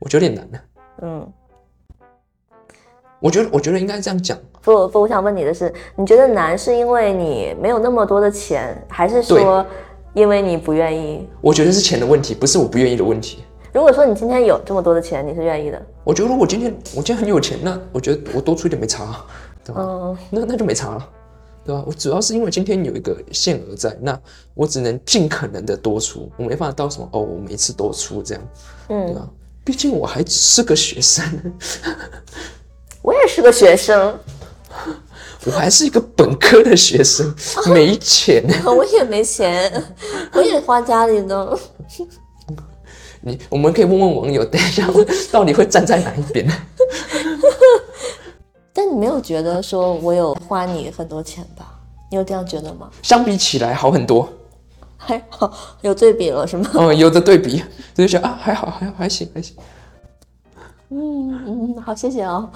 [0.00, 0.58] 我觉得有点难的。
[1.02, 1.32] 嗯，
[3.20, 9.64] 我觉得我觉得应该这样讲，不不，我想问你的是，你觉得难是因为你没有那么多的钱，还是说
[10.14, 11.28] 因为你不愿意？
[11.42, 13.44] 我觉得是钱的问题，不是我不愿意的问题。
[13.76, 19.26] 如果说你今天有这么多的钱，你是愿意的，我觉得如果今天我今天很有钱，那我觉得我多出一点没差啊，
[19.62, 19.82] 对吧？
[19.82, 20.16] 嗯。
[20.30, 21.06] 那那就没差了。
[21.62, 21.84] 对吧？
[21.86, 24.18] 我主要是因为今天有一个限额在，那
[24.54, 28.42] 我只能尽可能的多出，我没办法到什么哦，我每次多出这样，
[28.88, 29.28] 嗯对嗯，吧？
[29.62, 31.22] 毕竟我还是个学生，
[33.02, 34.18] 我也是个学生，
[35.44, 37.30] 我还是一个本科的学生，
[37.68, 38.42] 没钱。
[38.64, 39.70] 我也没钱，
[40.32, 41.58] 我也花家里的。
[43.26, 46.46] 你我们可以问问网友，等一下我 到底会站在哪一边？
[48.72, 51.74] 但你没有觉得说我有花你很多钱吧？
[52.08, 52.88] 你有这样觉得吗？
[53.02, 54.28] 相比起来好很多，
[54.96, 56.70] 还好有对比了是吗？
[56.74, 57.60] 哦，有的对比，
[57.94, 59.56] 就觉得啊还好还好还行还行。
[60.90, 62.48] 嗯嗯，好，谢谢哦。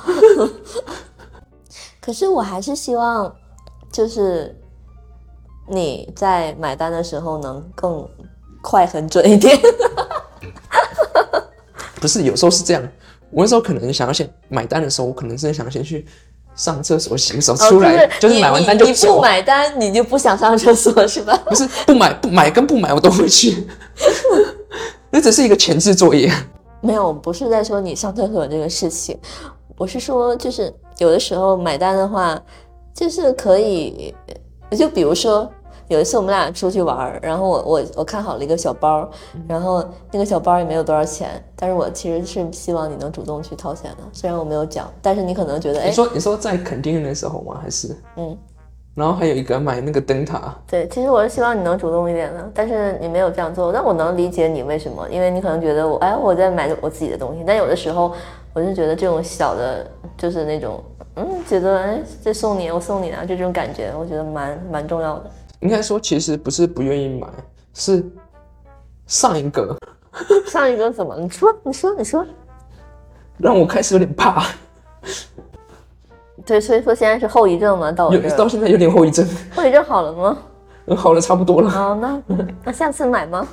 [2.00, 3.34] 可是我还是希望，
[3.90, 4.56] 就是
[5.68, 8.08] 你在买单的时候能更
[8.62, 9.58] 快很准一点。
[12.00, 12.82] 不是，有时候是这样，
[13.30, 16.06] 我那时候可能想要先买单的时候，我可能真的想先去
[16.56, 19.20] 上厕所洗个手出来，就是你买完单就你你不。
[19.20, 21.36] 买单，你就不想上厕所是吧？
[21.46, 23.66] 不是不买不买跟不买我都会去，
[25.10, 26.32] 那只是一个前置作业。
[26.80, 29.18] 没有，不是在说你上厕所这个事情，
[29.76, 32.40] 我是说，就是有的时候买单的话，
[32.94, 34.14] 就是可以，
[34.76, 35.50] 就比如说
[35.90, 39.10] 有一次我们俩出去玩儿，然后我我我看好了一个小包，
[39.48, 47.58] 然后那个小包也没有多少钱，但是我其实是希望你能主动去掏钱的，虽然我没有讲，但是你可能觉得，哎你，说你说在垦丁的时候吗？
[47.60, 48.38] 还是嗯，
[48.94, 58.12] 然后还有一个买那个灯塔，对，其实我是希望你能主动一点的，但是你没有这样做，但我能理解你为什么，因为你可能觉得我，哎，我在买我自己的东西，但有的时候
[58.52, 59.84] 我就觉得这种小的，
[60.16, 60.80] 就是那种，
[61.16, 65.30] 嗯，觉得哎，这送你，我送你啊，就这种感觉，我觉得蛮蛮重要的。
[65.60, 67.28] 应该说其实不是不愿意买，
[67.74, 68.04] 是
[69.06, 69.76] 上一个
[70.46, 71.16] 上一个怎么？
[71.18, 72.24] 你说，你说，你说，
[73.38, 74.44] 让我开始有点怕，
[76.44, 80.38] 对，所以说现在是后遗症嘛，到我有，到现在有点后遗症，后遗症好了吗？
[80.96, 81.70] 好了差不多了。
[81.70, 82.22] 哦，那
[82.64, 83.46] 那下次买吗？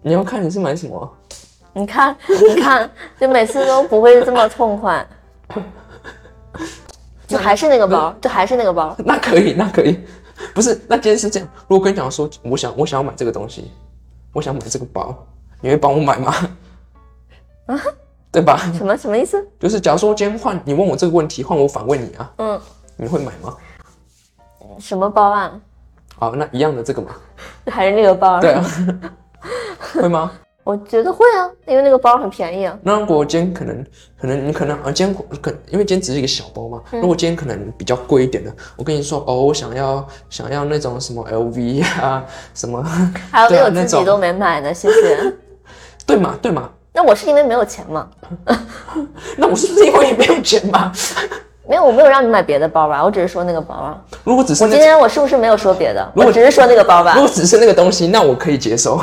[0.00, 1.10] 你要看你是买什么啊？
[1.74, 2.88] 你看，你看，
[3.20, 5.06] 就每次都不会这么痛快，
[7.26, 8.96] 就还是那个包，就还是那个包。
[9.04, 10.00] 那可以，那可以。
[10.54, 11.48] 不是，那今天是这样。
[11.66, 13.70] 如果跟你讲说，我想我想要买这个东西，
[14.32, 15.26] 我想买这个包，
[15.60, 16.34] 你会帮我买吗？
[17.66, 17.80] 啊？
[18.30, 18.58] 对吧？
[18.76, 19.42] 什么什么意思？
[19.58, 22.60] 就是假如说今天换你问我这个问题，换我反问你啊，嗯，
[22.96, 23.56] 你会买吗？
[24.78, 25.60] 什么包啊？
[26.18, 27.10] 好，那一样的这个嘛，
[27.66, 28.40] 还是那个包？
[28.40, 28.64] 对啊，
[29.94, 30.30] 会吗？
[30.68, 32.78] 我觉得会啊，因为那个包很便宜啊。
[32.82, 33.86] 那如果今天可能
[34.20, 42.84] 可能你可能啊，今天可因为今天只是一个小包嘛，嗯如果今天可能比较贵一点的，我跟你说哦，我想要想要那种什么 LV 啊，什么，
[43.32, 45.32] 还有我自己都没买呢，谢谢。
[46.04, 48.06] 对嘛对嘛，那我是因为没有钱嘛？
[49.38, 50.92] 那我是不是因为没有钱嘛？
[51.66, 53.02] 没有，我没有让你买别的包吧？
[53.02, 53.98] 我只是说那个包啊。
[54.22, 56.12] 如果只是今天我是不是没有说别的？
[56.14, 59.00] 我只是说那个包吧如，果只是那个东西，那我可以接受。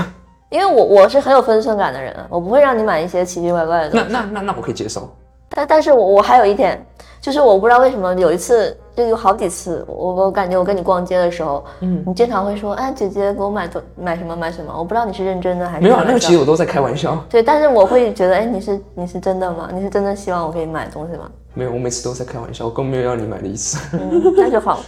[0.56, 4.06] 因为我我是很有分寸感的人，啊我不会让你买一些奇奇怪怪的东西。
[4.10, 5.10] 那那那那我可以接受。
[5.50, 6.84] 但但是我我还有一点，
[7.22, 17.22] 就是我不知道为什么有一次就有好几次，我我感觉我跟你逛街的时候，嗯，你经常会说，哎，姐姐给我买多买什么买什么，我不知道你是认真的还是没有啊，那个其实我都在开玩笑。
[17.30, 19.70] 对，但是我会觉得，哎，你是你是真的吗？
[19.74, 21.30] 你是真的希望我给你买东西吗？
[21.54, 23.78] 没有，我每次都在开玩笑，我根本没有要你买的意思。
[23.94, 24.80] 嗯，那就好。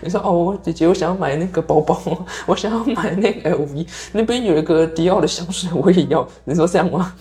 [0.00, 2.00] 你说哦，姐姐，我想要买那个包包，
[2.46, 6.26] 我想要买那个 LV，那边有一个迪奥的香水，我也要。
[6.44, 7.14] 你说这样吗？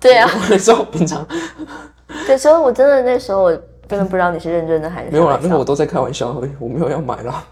[0.00, 1.24] 对啊，我说我平常
[2.26, 3.52] 对，所以我真的那时候我
[3.88, 7.44] 真的不知道你是认真的还是没有啦，那个我都在开玩笑而已，我没有要买啦。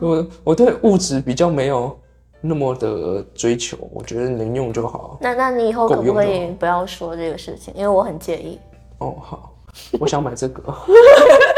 [0.00, 1.98] 我我对物质比较没有
[2.40, 5.18] 那么的追求，我觉得能用就好。
[5.20, 7.72] 那那你以后可不可以不要说这个事情？
[7.76, 8.58] 因为我很介意。
[8.98, 9.52] 哦，好，
[10.00, 10.62] 我想买这个。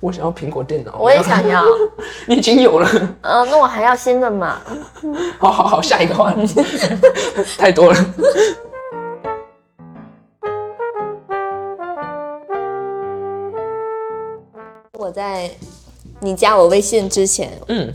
[0.00, 0.98] 我想要苹果电脑。
[0.98, 1.62] 我也想要，
[2.26, 2.88] 你已经有了。
[3.20, 4.58] 嗯、那我还要新的嘛？
[5.38, 6.46] 好好好，下一个话题。
[7.58, 7.98] 太多了。
[14.98, 15.50] 我在
[16.20, 17.92] 你加我微信之前，嗯，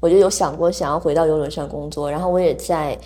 [0.00, 2.98] 我就有想过想要回到游轮上工作，然后我也在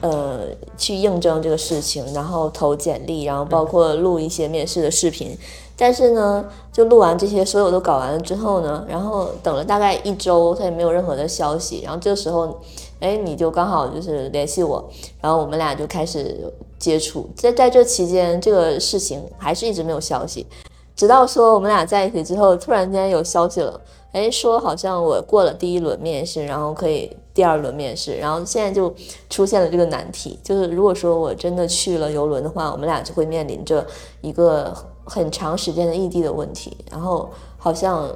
[0.00, 0.40] 呃
[0.76, 5.36] 去应征这个事情，然后投简历，然后包括录一些面试的视频。
[5.76, 11.80] 但是呢，就录完这些，所有都搞完了之后呢，然后等了大概一周，他也没有任何的消息。
[11.82, 12.54] 然后这时候，
[13.00, 14.86] 哎，你就刚好就是联系我，
[15.22, 17.30] 然后我们俩就开始接触。
[17.34, 20.46] 在在这期间，这个事情还是一直没有消息，
[20.94, 23.80] 直到说我们俩在一起之后，突然间有消息了。
[24.12, 27.10] 哎，说好像我过了第一轮面试，然后可以
[27.40, 28.94] 第二轮面试，然后现在就
[29.30, 33.86] 出现了这个难题，就是如果说我真的去了游轮的话，我们俩就会面临着
[34.20, 34.76] 一个
[35.06, 38.14] 很长时间的异地的问题，然后好像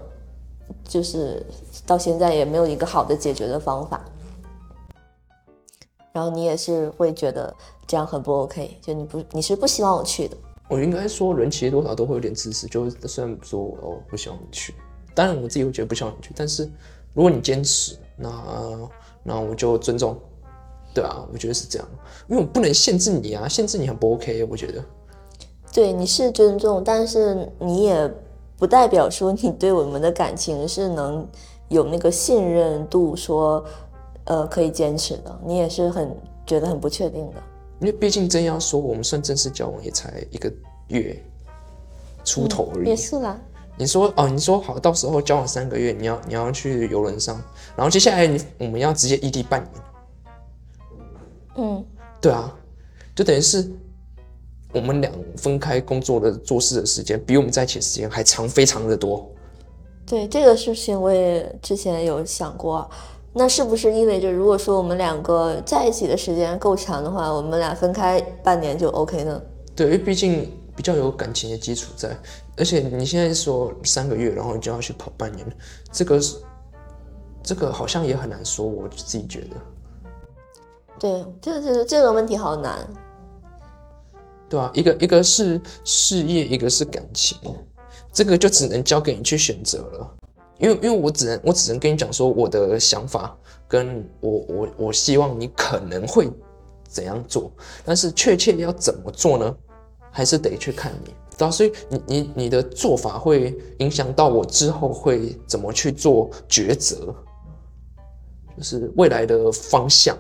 [0.87, 1.43] 就是
[1.87, 4.05] 到现在也没有一个好的解决的方法。
[6.13, 7.57] 然后你也是会觉得
[7.87, 10.37] 这样很不 OK，就你不你是不希望我去的。
[10.69, 14.75] 我应该说，人其实多少都会有点自私，就是虽然说我不希望你去，
[15.15, 16.71] 当然我自己会觉得不希望你去，但是
[17.15, 18.31] 如果你坚持，那
[19.25, 20.17] 那我就尊重，
[20.95, 21.89] 对啊，我觉得是这样，
[22.29, 24.85] 因为我不能限制你啊，限制你很不 OK，我觉得。
[25.73, 28.09] 对，你是尊重，但是你也
[28.57, 31.27] 不代表说你对我们的感情是能
[31.69, 33.65] 有那个信任度，说
[34.27, 36.15] 呃可以坚持的，你也是很
[36.47, 37.43] 觉得很不确定的。
[37.81, 40.53] 因为毕竟真要说，我们算正式交往也才一个
[40.89, 41.21] 月
[42.25, 42.89] 出头而已。
[42.91, 43.37] 也是啦，
[43.77, 47.41] 你说哦，你说好，到时候交往三个月，你要你要去游轮上，
[47.75, 49.83] 然后接下来你我们要直接异地半年，
[51.57, 51.85] 嗯，
[52.21, 52.55] 对啊，
[53.15, 53.69] 就等于是
[54.73, 59.29] 我们俩分开工作的做事的时间，比我们在一起的时间还长，非常的多。
[60.07, 62.89] 对这个事情我也之前有想过，
[63.33, 69.43] 那是不是意味着如果说我们两个在一起的时间够长的话，我们俩分开半年就 OK 呢？
[69.75, 72.17] 对，因为毕竟比较有感情的基础在，
[72.57, 75.47] 而且你现在说三个月，然后就要去跑半年，
[75.93, 76.37] 这个是
[77.43, 79.57] 这个好像也很难说，我自己觉得。
[80.99, 82.89] 对，这这这个问题好难。
[84.49, 87.39] 对啊，一个一个是事业，一个是感情，
[88.13, 90.15] 这个就只能交给你去选择了。
[90.59, 96.31] 因为因为我只能我只能跟你讲说我的想法，跟我我我希望你可能会
[96.87, 97.51] 怎样做，
[97.85, 99.57] 但是确切要怎么做呢，
[100.15, 101.13] 还是得去看你。
[101.51, 107.13] 所以你你你的做法会影响到我之后会怎么去做抉择，
[108.57, 110.17] 就是未来的方向。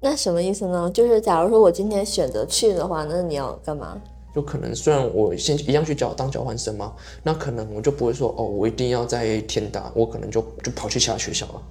[0.00, 0.90] 那什么意思呢？
[0.90, 4.00] 就是假如说我今天选择去的话，那你要干嘛？
[4.34, 11.62] 就可能虽然我先一样去交当交换生嘛，那可能我就不会说哦，我一定要在天大，我可能就就跑去其他学校了。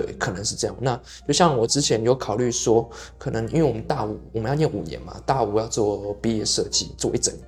[0.00, 0.76] 对，可能是这样。
[0.80, 2.88] 那就像我之前有考虑说，
[3.18, 7.46] 可能因为我们大五我们要念五年嘛，大五要做毕业设计，做一整年。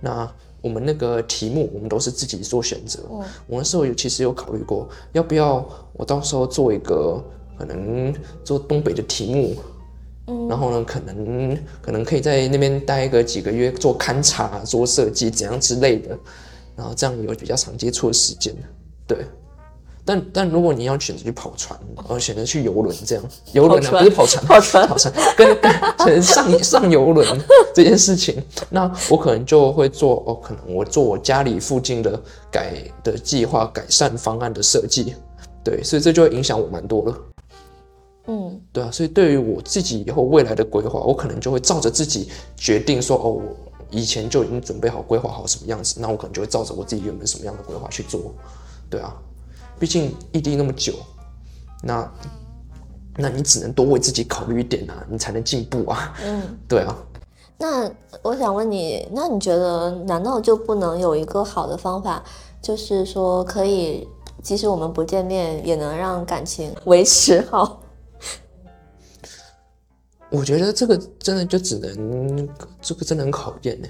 [0.00, 0.32] 那
[0.62, 3.00] 我们那个题目我们都是自己做选择。
[3.10, 7.22] 嗯我那时候有其实有考虑过，要不要我到时候做一个
[7.58, 9.54] 可能做东北的题目，
[10.28, 16.18] 嗯然后呢，可能可能可以在那边待个几个月，做勘察、做设计怎样之类的，
[16.74, 18.54] 然后这样有比较常接触的时间，
[19.06, 19.26] 对。
[20.04, 21.78] 但但如果你要选择去跑船，
[22.08, 25.58] 而，选择去游轮这样，游轮啊不是跑船，跑船跑船跟
[25.98, 27.26] 跟上上游轮
[27.74, 35.14] 这件事情，那我可能就会做哦，可能我做我家里附近的改的计划、改善方案的设计，
[35.64, 37.18] 对，所以这就会影响我蛮多了。
[38.26, 43.42] 嗯对啊，所以对于我自己以后未来的规划，我可能就会照着自己决定说，哦，我
[43.90, 48.34] 以前就已经准备好规划好什么样子，那我可能就会照着我自己原本什么样的规划去做。
[48.88, 49.14] 对啊，
[49.78, 50.94] 毕竟异地那么久，
[51.82, 52.12] 那
[53.16, 56.14] 那你只能多为自己考虑一点啊，你才能进步啊。
[56.24, 56.42] 嗯。
[56.68, 56.96] 对啊，
[57.58, 57.90] 那
[58.22, 62.22] 我想问你，那你觉得难道就不能有一个好的方法，
[62.60, 64.08] 就是说可以，
[64.42, 67.80] 即使我们不见面，也能让感情维持好？
[70.30, 72.48] 我觉得这个真的就只能，
[72.80, 73.88] 这个真的很考验呢。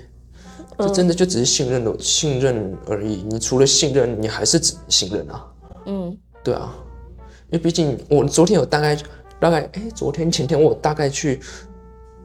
[0.76, 3.24] 这真的就只是信任的信任而已。
[3.30, 5.46] 你除了信任，你还是只能信任啊。
[5.86, 6.74] 嗯对啊，
[7.50, 8.96] 因为毕竟我昨天有大概
[9.40, 11.40] 大概哎，昨天前天我大概去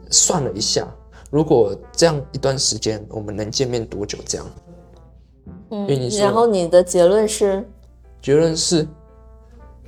[0.09, 0.87] 算了一下，
[1.29, 4.17] 如果这样一段时间我们能见面多久？
[4.25, 4.47] 这样
[5.69, 7.67] 因为你嗯，然后你的结论是，
[8.21, 8.87] 结论是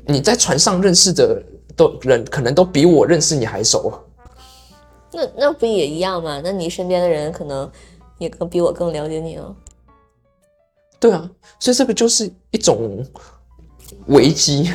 [0.06, 1.42] 你在船上认识的
[1.76, 4.00] 都人，可能都比我认识你还熟啊。
[5.12, 6.40] 那那不也一样吗？
[6.44, 7.70] 那你身边的人可能
[8.18, 9.56] 也更比我更了解你哦。
[11.00, 13.04] 对啊，所以这个就是一种
[14.08, 14.70] 危机。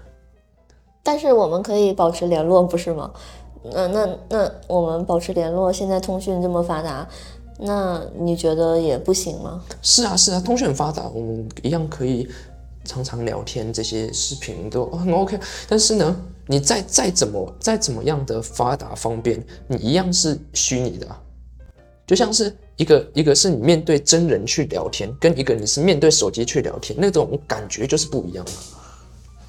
[1.02, 3.10] 但是我们可以保持联络，不是吗？
[3.62, 7.06] 那那那我们保持联络，现在通讯这么发达，
[7.58, 9.62] 那你觉得也不行吗？
[9.82, 12.28] 是啊，是啊，通讯很发达，我们一样可以
[12.84, 15.38] 常常聊天，这些视频都很 OK。
[15.68, 16.16] 但是呢，
[16.46, 21.20] 你再再怎么再怎么样的发达方便，你一样是虚拟的、啊。
[22.10, 28.50] 就像是一个一个是你面对真人去聊天，跟一个你是面对手机去聊天，那种感觉就是不一样的。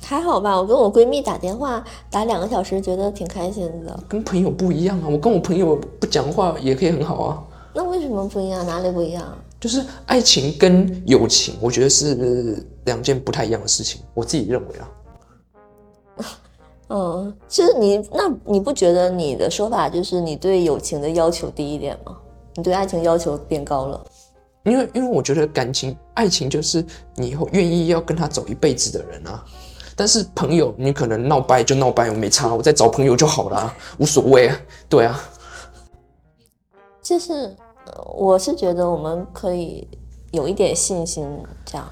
[0.03, 3.99] 还好吧，我跟我闺蜜打电话打两个小时，觉得挺开心的。
[4.07, 7.43] 跟朋友不一样啊，我跟我朋友不讲话也可以很好啊。
[7.73, 8.63] 那为什么不一样？
[8.63, 9.35] 哪里不一样？
[9.59, 14.91] 就是爱情跟友情，我觉得是两件不太一样的事情，我自己认为啊。
[16.89, 22.17] 嗯， 其实你，那你不觉得你的说法就是你对友情的要求低一点吗？
[22.55, 24.05] 你对爱情要求变高了？
[24.63, 26.85] 因为因为我觉得感情、爱情就是
[27.15, 29.43] 你以后愿意要跟他走一辈子的人啊。
[29.95, 34.59] 但是朋友，你可能闹掰就闹掰，我没差，我再找朋友就好了啊，无所谓啊。
[34.87, 35.19] 对啊，
[37.01, 39.87] 就是呃我是觉得我们可以
[40.31, 41.27] 有一点信心，
[41.65, 41.87] 这样，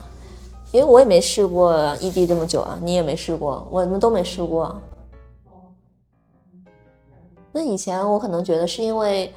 [0.71, 4.81] 因为我也没试过异地这么久啊，你也没试过，我们都没试过啊。
[7.51, 9.31] 那以前我可能觉得是因为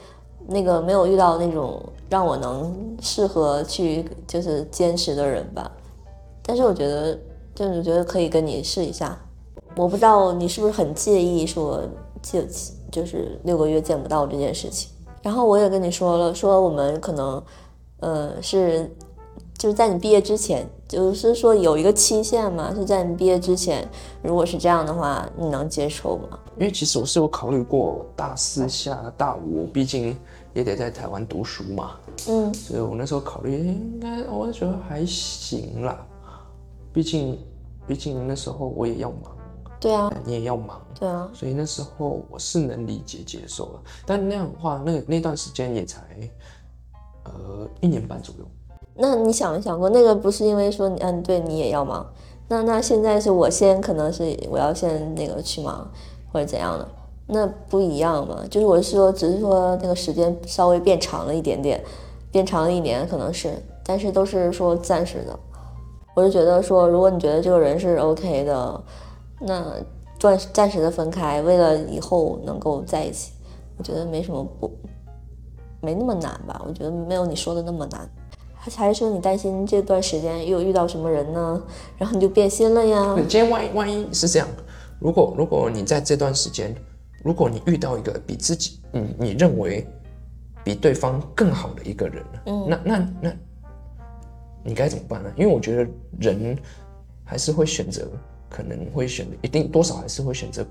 [0.46, 5.70] 那个没有遇到那种让我能适合去就是坚持的人吧，
[6.42, 7.18] 但是我觉得
[7.54, 9.18] 就是觉得可以跟你试一下，
[9.76, 11.82] 我不知道你是不是很介意说
[12.20, 12.40] 就
[12.90, 14.90] 就是六个月见不到这件事情。
[15.22, 17.42] 然后我也跟你说了，说我们可能
[18.00, 18.90] 呃是
[19.56, 23.88] 就是在你毕业之前，就是说有一个期限嘛，是在你毕业之前，
[24.20, 26.38] 如果是这样的话，你能接受吗？
[26.58, 30.18] 因为其实我是有考虑过大四下大五，毕竟
[30.54, 31.92] 也得在台湾读书嘛，
[32.28, 32.52] 嗯。
[32.54, 36.06] 所以我那时候考虑应该，我觉得还行啦。
[36.92, 37.38] 毕竟，
[37.86, 39.36] 毕竟那时候我也要忙，
[39.80, 43.82] 对啊，你也要忙，对啊，所以那时候我是能理解接受了。
[44.04, 46.02] 但那样的话，那那段时间也才
[47.24, 48.44] 呃一年半左右。
[48.94, 52.06] 那你想没想过，那个不是因为说你嗯对你也要忙，
[52.46, 55.90] 那那现在是我先可能是我要先那个去忙
[56.30, 56.86] 或者怎样的，
[57.26, 58.44] 那不一样嘛？
[58.50, 61.82] 就是我是说，只是说那个时间稍微变长了一点点，
[62.30, 63.54] 变长了一年可能是，
[63.84, 65.38] 但是都是说暂时的。
[66.14, 68.84] 我就觉得说，如果你觉得这个人是 OK 的，
[69.40, 69.64] 那
[70.18, 73.32] 暂暂时的分开，为了以后能够在一起，
[73.78, 74.70] 我觉得没什么不，
[75.80, 76.60] 没那么难吧？
[76.66, 78.06] 我觉得没有你说的那么难。
[78.54, 81.62] 还还是说你担心这段时间又遇到什么人呢？
[81.96, 83.14] 然后你就变心了呀？
[83.16, 84.46] 今天万一万一是这样，
[85.00, 86.74] 如果如果你在这段时间，
[87.22, 89.86] 如果你遇到一个比自己，你你认为
[90.64, 93.32] 比对方更好的一个人，嗯那那那，
[94.64, 95.30] 你该怎么办呢？
[95.36, 95.86] 因为我觉得
[96.18, 96.56] 人
[97.24, 98.08] 还是会选择，
[98.48, 100.66] 可能会选择，一定多少还是会选择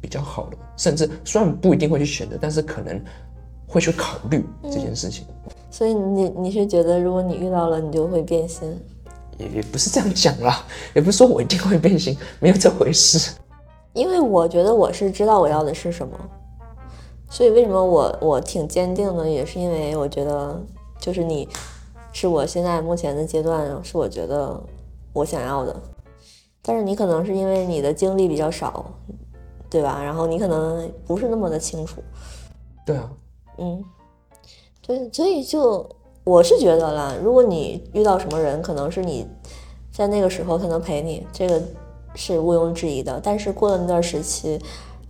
[0.00, 3.00] 比较好的，甚至虽然不一定会去选择，但是可能
[3.66, 5.26] 会去考虑这件事情。
[5.70, 8.78] 所以你你是觉得，如果你遇到了，你就会变心？
[9.38, 13.32] 也也不是这样讲啦，也不是说我一定会变心，没有这回事。
[13.92, 16.18] 因为我觉得我是知道我要的是什么，
[17.30, 20.60] 所以为什么我我挺坚定的，也是因为我觉得
[20.98, 21.48] 就是你
[22.12, 24.58] 是我现在目前的阶段是我觉得
[25.12, 25.74] 我想要的，
[26.62, 28.84] 但是你可能是因为你的经历比较少，
[29.68, 30.02] 对吧？
[30.02, 32.02] 然后你可能不是那么的清楚，
[32.86, 33.10] 对啊，
[33.58, 33.84] 嗯，
[34.86, 35.86] 对，所以就
[36.24, 39.26] 我是觉得啦，如果你遇到什么人，可能是你
[39.90, 41.62] 在那个时候他能陪你，这个
[42.14, 43.20] 是毋庸置疑的。
[43.22, 44.60] 但是过了那段时期，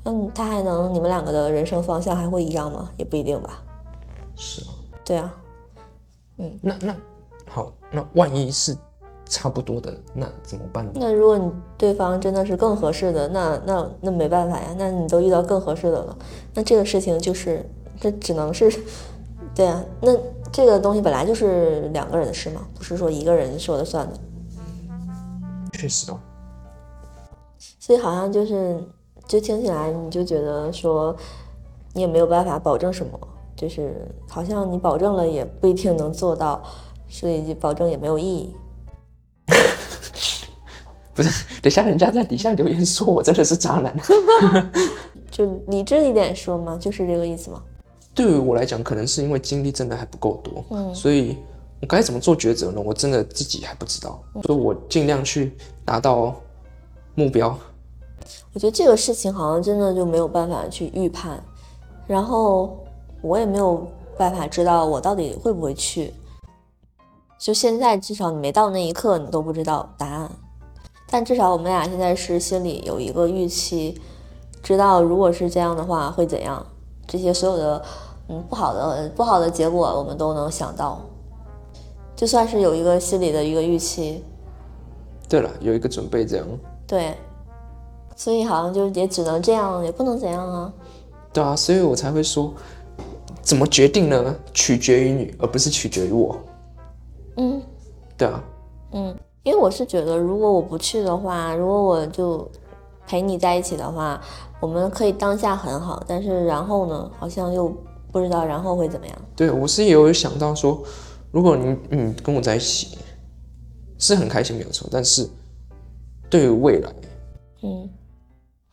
[0.05, 2.90] 嗯，他还能你们两个的人生方向还会一样吗？
[2.96, 3.62] 也不一定吧。
[4.36, 4.68] 是啊。
[5.05, 5.34] 对啊，
[6.38, 6.96] 嗯那那
[7.48, 8.76] 好，那万一是
[9.26, 10.92] 差不多的，那怎么办呢？
[10.94, 16.16] 那如果你对方真的是更合适的，那那那没办法呀，那你都遇到更合适的了，
[16.55, 17.68] 那这个事情就是
[18.00, 18.72] 这只能是，
[19.55, 20.16] 对啊，那
[20.53, 24.18] 这个东西本来就是两个人的事嘛，不是说一个人说了算的。
[25.72, 26.18] 确实哦，
[27.85, 28.80] 所以好像就是，
[29.26, 31.16] 就听起来你就觉得说，
[31.93, 33.18] 你也没有办法保证什么，
[33.57, 36.62] 就是好像你保证了也不一定能做到，
[37.09, 38.55] 所以就保证也没有意义。
[41.12, 43.93] 不是，等一下人家在底下留言说我真的是渣男。
[45.28, 47.61] 就理智一点说嘛，就是这个意思嘛。
[48.14, 51.37] 对于我来讲，可能是因为经历真的还不够多，嗯所以
[51.80, 52.80] 我该怎么做抉择呢？
[52.80, 55.53] 我真的自己还不知道，所以我尽量去
[55.85, 56.33] 达到
[57.16, 57.59] 目标。
[58.53, 61.43] 我觉得这个事情好像真的就没有办法去预判，
[62.07, 62.78] 然后
[63.22, 66.12] 我也没有办法知道我到底会不会去。
[67.39, 70.30] 就现在，至少你没到那一刻，你都不知道答案。
[71.11, 74.01] 但至少我们俩现在是心里有一个预期，
[74.62, 76.64] 知道如果是这样的话会怎样。
[77.07, 77.83] 这些所有的
[78.28, 81.01] 嗯不好的不好的结果，我们都能想到，
[82.14, 84.22] 就算是有一个心理的一个预期，
[85.28, 86.47] 对了，有一个准备这样。
[86.87, 87.16] 对。
[88.16, 90.72] 所以好像就也只能这样，也不能怎样啊。
[91.32, 92.52] 对啊，所以我才会说，
[93.40, 94.36] 怎么决定呢？
[94.52, 96.36] 取决于你，而不是取决于我。
[97.36, 97.62] 嗯。
[98.16, 98.44] 对啊，
[98.92, 102.48] 嗯，因为我是觉得，如果我不去的话，如果我就
[103.06, 104.20] 陪你在一起的话，
[104.60, 107.74] 我们可以当下很好，但是然后呢，好像又
[108.12, 109.16] 不知道然后会怎么样。
[109.34, 110.80] 对我是也有想到说，
[111.32, 112.98] 如果你你跟我在一起
[113.98, 115.28] 是很开心没有错，但是
[116.28, 116.92] 对于未来
[117.62, 117.88] 嗯，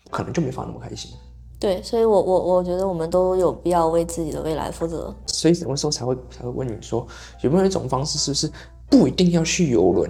[0.10, 1.12] 可能就没法那么开心。
[1.60, 5.14] 对，所以我我我觉得我们都有必要为自己的未来负责。
[5.26, 7.06] 所以什么时候才会才会问你说
[7.42, 8.52] 有没有一种方式，是不是
[8.90, 10.10] 不一定要去游轮，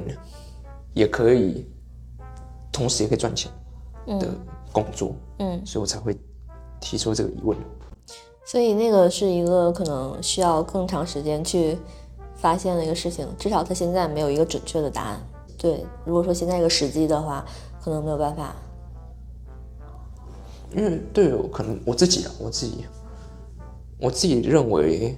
[0.93, 1.68] 也可以，
[2.72, 3.52] 同时也可以赚钱
[4.06, 4.30] 的
[4.72, 5.12] 工作？
[5.39, 6.16] 嗯，所以我才会
[6.80, 7.58] 提出这个疑问。
[8.45, 11.78] 所以那个是一个可能需要更长时间去
[12.36, 15.20] 发现的一个事情，至少他现在没有一个准确的答案。
[15.58, 17.43] 对，如果说现在一个时机的话，
[17.84, 18.56] 可能没有办法。
[20.72, 22.86] 因为对我可能我自己啊，我自己，
[23.99, 25.17] 我自己认为，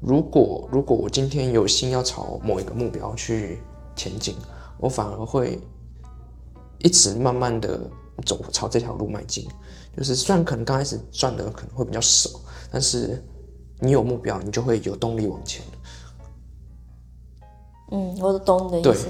[0.00, 3.60] 如果如果我今天有心要朝某一个目标去
[3.96, 4.36] 前进，
[4.78, 5.58] 我反而会
[6.80, 7.80] 一直慢慢的
[8.26, 9.48] 走朝这条路迈进。
[9.96, 12.28] 就是虽然可能刚开始赚的可能会比较少，
[12.70, 13.24] 但是
[13.80, 15.64] 你有目标，你就会有动力往前。
[17.90, 19.06] 嗯，我懂你的意思。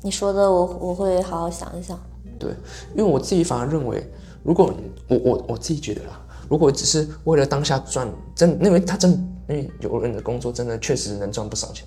[0.00, 1.96] 你说的我我会好好想一想。
[2.40, 2.50] 对，
[2.96, 4.04] 因为我自己反而认为。
[4.42, 4.74] 如果
[5.08, 9.12] 我我我自己觉得啦，如果只是为了当下赚，真因为他真
[9.48, 11.86] 因为有人的工作真的确实能赚不少钱，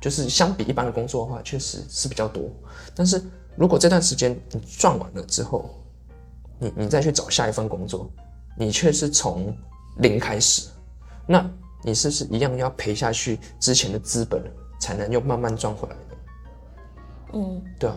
[0.00, 2.44] 就是相比一般的工作的话，确实是比较多。
[2.94, 3.22] 但是
[3.56, 5.70] 如果这段时间你赚完了之后，
[6.58, 8.10] 你你再去找下一份工作，
[8.58, 9.56] 你却是从
[9.98, 10.68] 零开始，
[11.26, 11.48] 那
[11.82, 14.42] 你是不是一样要赔下去之前的资本，
[14.78, 16.16] 才能又慢慢赚回来的？
[17.34, 17.96] 嗯，对啊，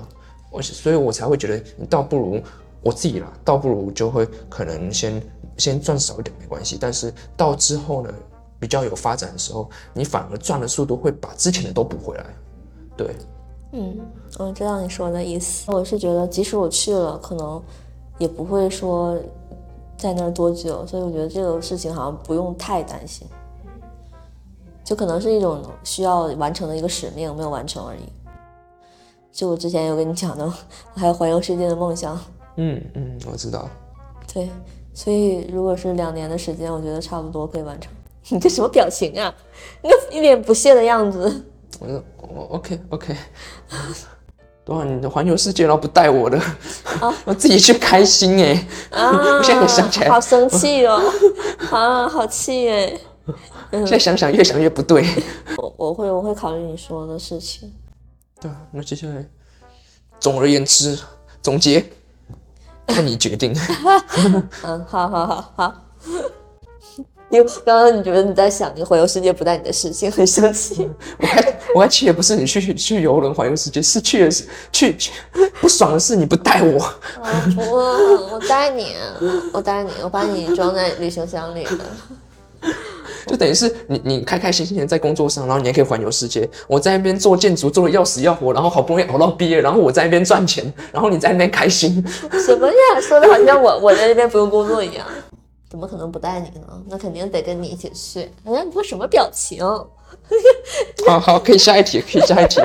[0.51, 2.41] 我所以，我才会觉得你倒不如。
[2.81, 5.21] 我自己啦，倒不如就会可能先
[5.57, 8.13] 先赚少一点没关系，但是到之后呢，
[8.59, 12.25] 比较有发展的时候，你反而赚的速度会把之前的都补回来。
[12.95, 13.15] 对，
[13.73, 13.97] 嗯，
[14.39, 15.71] 我知道你说的意思。
[15.71, 17.61] 我是觉得，即使我去了，可能
[18.17, 19.17] 也不会说
[19.97, 23.27] 在那儿多久，所以我觉得这个事情好像不用太担心，
[24.83, 28.01] 就可能是一种需要完成的一个使命，没有完成而已。
[29.31, 32.19] 就我之前有跟你讲的，我还有环游世界的梦想。
[32.57, 33.69] 嗯嗯，我知道。
[34.33, 34.49] 对，
[34.93, 37.91] 所以如果是两年的时间，我觉得差不多可以完成。
[38.29, 39.33] 你这什么表情啊？
[39.81, 41.45] 那 一脸不屑的样子。
[41.79, 43.15] 我说我 OK OK。
[44.65, 46.37] 多少你的环游世界然后不带我的，
[47.23, 48.67] 我自己去开心哎。
[48.91, 49.11] 啊！
[49.39, 51.01] 我现在想起来，好生气哦。
[51.71, 52.99] 啊，好气哎。
[53.71, 55.05] 现在想想越想越不对。
[55.57, 57.73] 我我会我会考虑你说的事情。
[58.41, 59.25] 对啊，那接下来，
[60.19, 60.99] 总而言之，
[61.41, 61.85] 总结。
[62.87, 63.55] 看你决定。
[64.65, 65.73] 嗯，好好好好。
[67.29, 70.89] 因为刚刚你觉得你在想你环游世界不带你的事情，很生气。
[71.19, 75.11] 我还我还气也不是你去去游轮环游世界，是去的是去去
[75.59, 76.93] 不爽的是你不带我。
[77.57, 78.95] 我我带你，
[79.51, 81.77] 我带你，我把你装在旅行箱里的。
[83.27, 86.49] 就等于是你，你开开心心的在工作上，然后你还可以环游世界。
[86.67, 92.03] 我在那边做建筑，做的要死要活，然后好不容易熬到毕业，然后我在那边赚钱，然后你在那边开心。
[92.45, 93.01] 什么呀？
[93.01, 95.05] 说的好像我我在那边不用工作一样。
[95.69, 96.81] 怎么可能不带你呢？
[96.89, 98.29] 那肯定得跟你一起去。
[98.45, 99.61] 哎呀，你做什么表情？
[101.05, 102.61] 好好，可以下一题，可以下一题。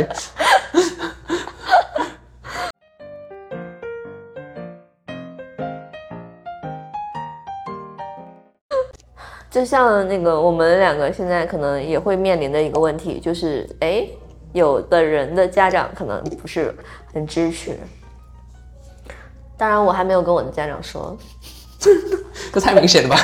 [9.53, 14.09] 就像那个，我们两个现在可能也会面临的一个问题，就是哎，
[14.55, 16.75] 有的人的家长可能不是
[17.13, 17.79] 很支持。
[19.59, 21.15] 当然，我还没有跟我的家长说，
[22.51, 23.17] 这太明显了吧？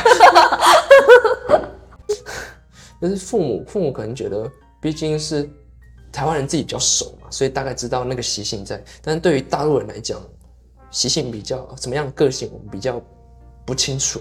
[3.00, 4.46] 就是父母，父母可能觉得，
[4.82, 5.48] 毕竟是
[6.12, 8.84] 台湾人自己比较熟嘛，所以大概知道那个习性在。
[9.00, 10.20] 但是对于大陆人来讲，
[10.90, 13.00] 习性比较怎么样，个性我们比较
[13.64, 14.20] 不清楚。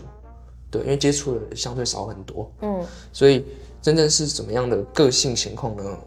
[0.78, 3.46] 对，因为接触的相对少很多，嗯，所以
[3.82, 5.98] 真正是怎么样的个性情况呢，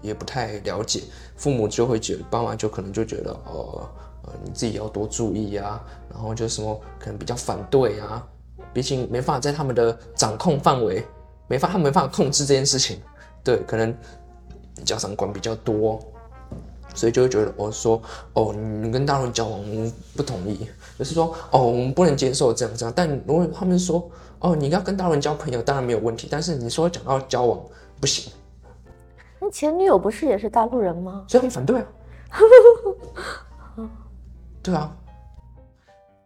[0.00, 1.02] 也不太了解。
[1.36, 3.88] 父母就会觉得，爸妈就可能就觉得，哦，
[4.24, 8.24] 呃，你自己要多注意啊，然后就什么可能比较反对啊，
[8.72, 11.04] 毕竟没办法在他们的掌控范围，
[11.48, 13.00] 没法他们没办法控制这件事情，
[13.42, 13.92] 对，可能
[14.84, 16.00] 家长管比较多。
[16.96, 18.00] 所以就会觉得我说
[18.34, 20.68] 哦，你跟大陆人交往，我不同意，
[20.98, 22.92] 就是说哦，我们不能接受这样这样。
[22.94, 26.28] 但如果他们说哦，你要跟大陆人交朋友，当然没有问题。
[26.30, 27.60] 但是你说讲到交往
[28.00, 28.32] 不行，
[29.40, 31.24] 那前女友不是也是大陆人吗？
[31.28, 31.86] 所以他们反对啊。
[34.62, 34.96] 对啊。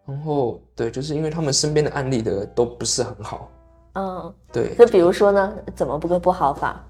[0.07, 3.51] 然后对，就是因为他们身边的案例的都不是很好。
[3.95, 4.35] 嗯。
[4.53, 4.75] 对。
[4.75, 6.85] 就比如说呢，怎么不个不好法？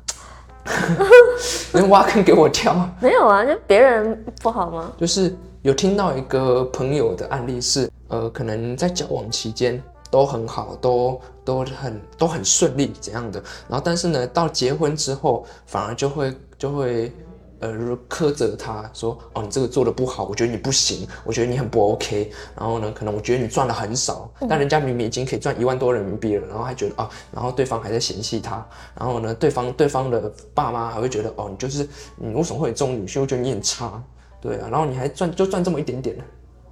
[1.73, 2.89] 能挖坑给我跳？
[3.01, 4.93] 没有啊，就别人不好吗？
[4.99, 17.13] 就是有听到一个朋友的案例是，呃，可能在交往期间都很好，都都很都很顺利怎样的，然后但是呢，到结婚之后反而就会就会
[17.61, 22.31] 呃苛责他说哦你这个做的不好，我觉得你不行，我觉得你很不 OK。
[22.57, 28.67] 然后呢，可能我觉得你赚的很少，但人家明明已经可以赚一万多人民币了，然后还觉得啊，然后对方还在嫌弃他，
[28.99, 33.21] 然后呢，对方对方的爸妈还会觉得哦你就是你为什么会有这种女婿？
[33.21, 34.03] 我觉得你很差，
[34.41, 36.17] 对啊，然后你还赚就赚这么一点点，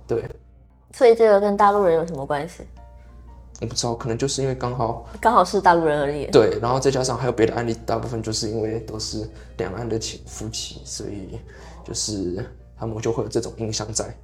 [0.06, 0.24] 对，
[0.92, 2.62] 所以这个跟大陆人有什么关系？
[3.58, 6.26] 我不知道，可能就是因为刚好刚好是大陆人而已。
[6.30, 9.26] 对，然后再加上还有别的案例，大部分就是因为都是
[9.56, 11.38] 两岸的情夫妻，所以
[11.82, 12.44] 就是
[12.78, 14.14] 他们就会有这种印象在。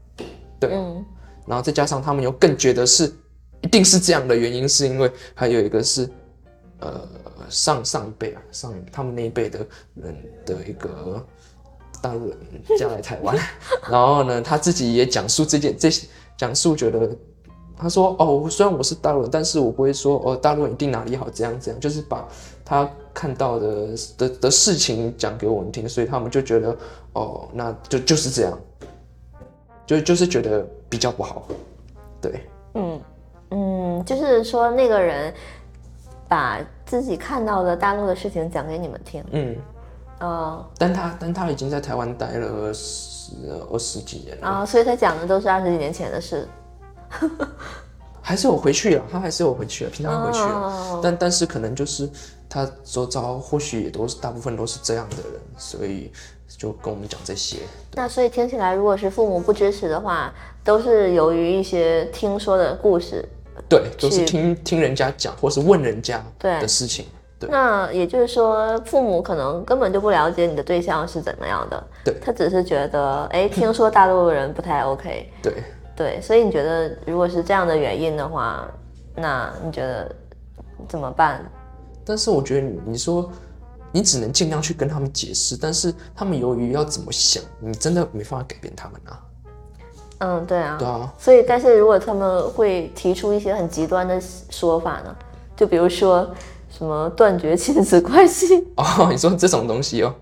[0.60, 1.02] 对，嗯
[1.46, 3.10] 然后再加上他们又更觉得是
[3.62, 6.06] 一定是这样的原因，是因为还有一个是
[6.80, 7.08] 呃
[7.48, 10.14] 上上一辈啊，上他们那一辈的人
[10.44, 11.26] 的一个
[12.02, 12.38] 大陆人
[12.78, 13.34] 嫁来台湾，
[13.90, 16.06] 然后呢他自己也讲述这件这些
[16.36, 17.16] 讲述觉得。
[17.76, 22.26] 他说：“哦，虽然我是大陆人，但是我不会说哦，大陆人一定哪里好，这样这样，就是把
[22.64, 26.76] 他看到的的的事情讲给我们听，所以他们就觉得
[27.14, 28.58] 哦，那就就是这样，
[29.86, 31.46] 就就是觉得比较不好，
[32.20, 33.00] 对，嗯
[33.50, 35.32] 嗯，就是说那个人
[36.28, 39.24] 把自己看到的大陆的事情讲给你们听。
[39.32, 39.56] 嗯，
[40.20, 40.64] 哦。
[40.78, 43.32] 但他但他已经在台湾待了十
[43.70, 46.46] 二十几年了，啊，所以他讲的都是二十几年前的事。
[48.20, 52.08] 还是有回去了，他还是有回去了，平常回去了，哦但但是可能就是
[52.48, 56.12] 他周遭或许也都是大部分都是这样的人，所以
[56.48, 57.58] 就跟我们讲这些。
[57.94, 60.32] 那所以听起来，如果是父母不支持的话，
[60.62, 63.28] 都是由于一些听说的故事。
[63.68, 67.04] 对，都是听听人家讲，或是问人家对的事情。
[67.38, 75.52] 对那也就是说，父母可能根本就不了解你的对象是怎么样的，对他只是觉得，哎，听说大陆人不太 OK，对，
[76.02, 78.66] 对，所以你觉得如果是这样的原因的话，
[79.14, 80.12] 那你觉得
[80.88, 81.48] 怎么办？
[82.04, 83.30] 但是我觉得你你说
[83.92, 89.20] 你只能尽量去跟他们解释，但是他们由于要怎么想，你真的没办法改变他们啊。
[90.18, 95.16] 嗯，对啊，对啊，所以，但是如果他们会提出一些很极端的说法呢？
[95.54, 96.28] 就比如说
[96.68, 100.12] 什么断绝亲子关系， 哦，你说这种东西哦，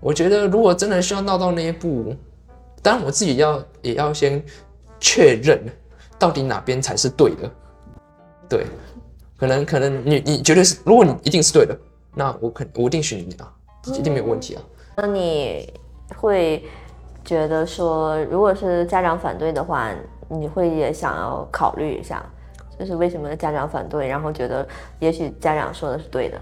[0.00, 2.14] 我觉得如果真的需要闹到那一步，
[2.82, 4.42] 当然我自己要也要先
[5.00, 5.60] 确认
[6.18, 7.50] 到底哪边才是对的。
[8.48, 8.66] 对，
[9.36, 11.76] 可能可能你你绝对是，如果你一定是对的，
[12.14, 13.52] 那我肯我一定选你啊，
[13.86, 14.62] 一定没有问题啊。
[14.96, 15.72] 那你
[16.16, 16.64] 会
[17.24, 19.90] 觉得说，如果是家长反对的话，
[20.28, 22.24] 你会也想要考虑一下，
[22.78, 24.66] 就是为什么家长反对，然后觉得
[25.00, 26.40] 也许家长说的是对的。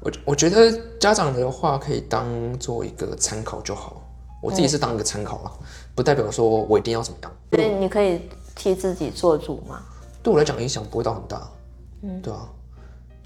[0.00, 2.26] 我我觉得家长的话可以当
[2.58, 4.02] 做一个参考就好，
[4.42, 5.52] 我自己是当一个参考了，
[5.98, 7.32] 不代表说我一定要怎么样。
[7.50, 8.20] 所以你可以
[8.54, 9.82] 替自己做主嘛。
[10.22, 11.50] 对我来讲影响不会到很大，
[12.02, 12.48] 嗯，对啊。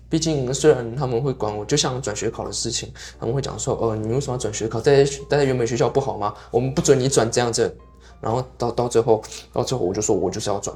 [0.08, 4.80] 毕竟虽然他们会管我，就像转学考的事情，他们会讲说，呃，你为什么要转学考？
[4.80, 6.32] 在待在原本学校不好吗？
[6.50, 7.76] 我们不准你转这样子。
[8.18, 10.74] 然后到到最后，到最后我就说我就是要转。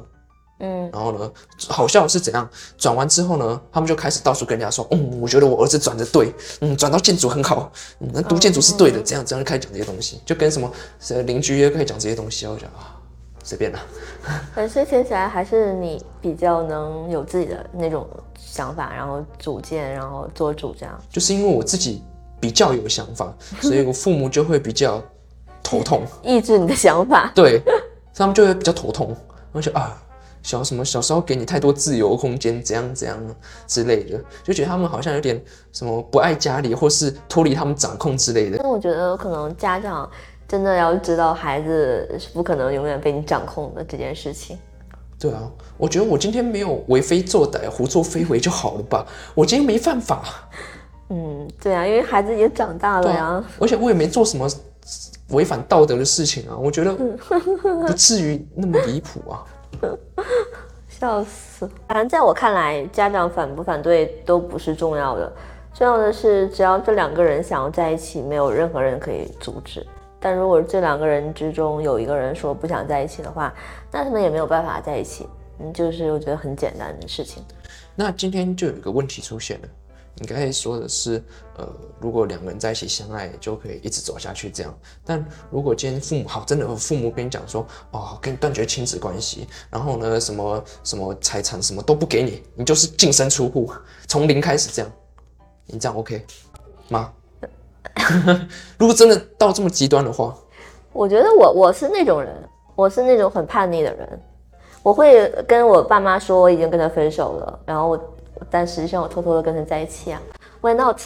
[0.58, 1.30] 嗯，然后呢，
[1.68, 2.48] 好笑是怎样？
[2.78, 10.70] 转完之后呢，他们就开始到处跟人家说，嗯，我觉得我儿子转的对，嗯，转到建筑很好，嗯，那读建筑是对的，这样这样就开始讲这些东西，就跟什么
[11.10, 12.96] 呃邻居也可以讲这些东西，我就觉得啊，
[13.44, 13.80] 随便啦。
[14.54, 20.98] 呃所以听起来还是你比较能有自己的那种想法，然后主见，然后做主这样。
[21.10, 22.02] 就是因为我自己
[22.40, 25.02] 比较有想法， 所以我父母就会比较
[25.62, 27.30] 头痛， 抑制你的想法。
[27.34, 27.62] 对，
[28.14, 29.14] 他们就会比较头痛。
[29.52, 29.96] 我就啊，
[30.46, 33.18] 小什么小时候给你太多自由空间，怎样怎样
[33.66, 35.42] 之类的，就觉得他们好像有点
[35.72, 38.58] 什么不爱家里，或是脱离他们掌控之类的。
[38.62, 40.08] 那我觉得可能家长
[40.46, 44.56] 真的要知道，孩子是不可能永远被你掌控的这件事情。
[45.18, 49.04] 对啊，我觉得我今天没有为非作歹、胡作非为就好了吧？
[49.34, 50.48] 我今天没犯法，
[51.08, 53.44] 嗯，对啊，因为孩子已经长大了呀。
[53.58, 54.48] 而且我也没做什么
[55.30, 59.42] 违反道德的事情啊，我觉得不至于那么离谱啊。
[60.88, 61.68] 笑死！
[61.88, 65.32] 反正在我看来，家长反不反对都不是重要的，
[65.74, 69.86] 重要的是只要这两个人想要在一起，没有任何人可以阻止。
[70.18, 73.52] 但如果这两个人之中有一个人说不想在一起的话，
[73.92, 75.28] 那他们也没有办法在一起。
[75.58, 77.44] 嗯，就是我觉得很简单的事情。
[77.94, 79.68] 那今天就有一个问题出现了，
[80.18, 81.22] 你刚才说的是，
[81.58, 81.68] 呃，
[82.00, 84.74] 如果两个人在一起相爱，就可以一直走下去这样。
[85.04, 93.70] 但如果今天父母好，真的有父母跟你讲说，哦，跟你断绝亲子关系，然后呢，什么什么财产什么都不给你，你就是净身出户，
[94.08, 94.90] 从零开始这样，
[95.66, 96.24] 你这样 OK
[96.88, 97.12] 吗？
[98.78, 100.34] 如果真的到这么极端的话，
[100.92, 102.34] 我觉得我我是那种人，
[102.74, 104.22] 我是那种很叛逆的人，
[104.82, 108.15] 我会跟我爸妈说我已经跟他分手了，然后我
[108.50, 110.20] 但实际上我偷偷的跟他在一起啊
[110.60, 111.00] ，Why not？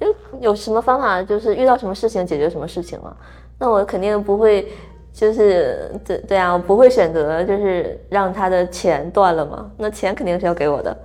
[0.00, 3.16] 就有什么方法，就是遇到什么事情解决什么事情嘛。
[3.58, 4.68] 那我肯定不会，
[5.12, 9.70] 就是对对啊，我不会选择就是让他的钱断了嘛。
[9.76, 10.96] 那钱肯定是要给我的，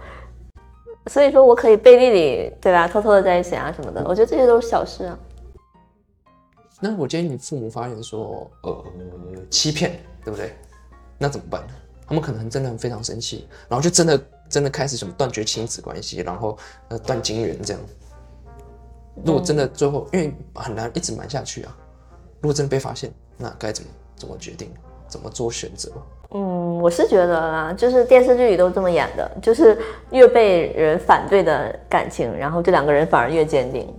[1.05, 4.03] 所以说我可以背地里对吧，偷偷的在一起啊什么的。
[4.07, 5.20] 我觉得这些都是小事啊。
[6.82, 8.84] 那我建议你父母发现说，呃，
[9.51, 10.55] 欺骗，对不对？
[11.18, 11.74] 那怎么办呢？
[12.07, 16.57] 他们可能真的非常生气，然后就真的真的开始什么断绝亲子关系，然后
[16.89, 17.81] 呃断金源这样。
[19.23, 21.77] 如果真的最后，因为很难一直瞒下去啊。
[22.41, 24.71] 如果真的被发现，那该怎么怎么决定，
[25.07, 25.91] 怎么做选择？
[26.31, 29.77] 嗯，我是觉得啦，就是电视剧里都这么演的，就是
[30.11, 33.93] 越被人反对的感情，然后这两个人反而越坚定。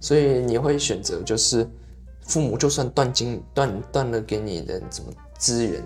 [0.00, 1.66] 所以你会选择就是
[2.22, 5.82] 父母就算断金断断了给你的什么资源，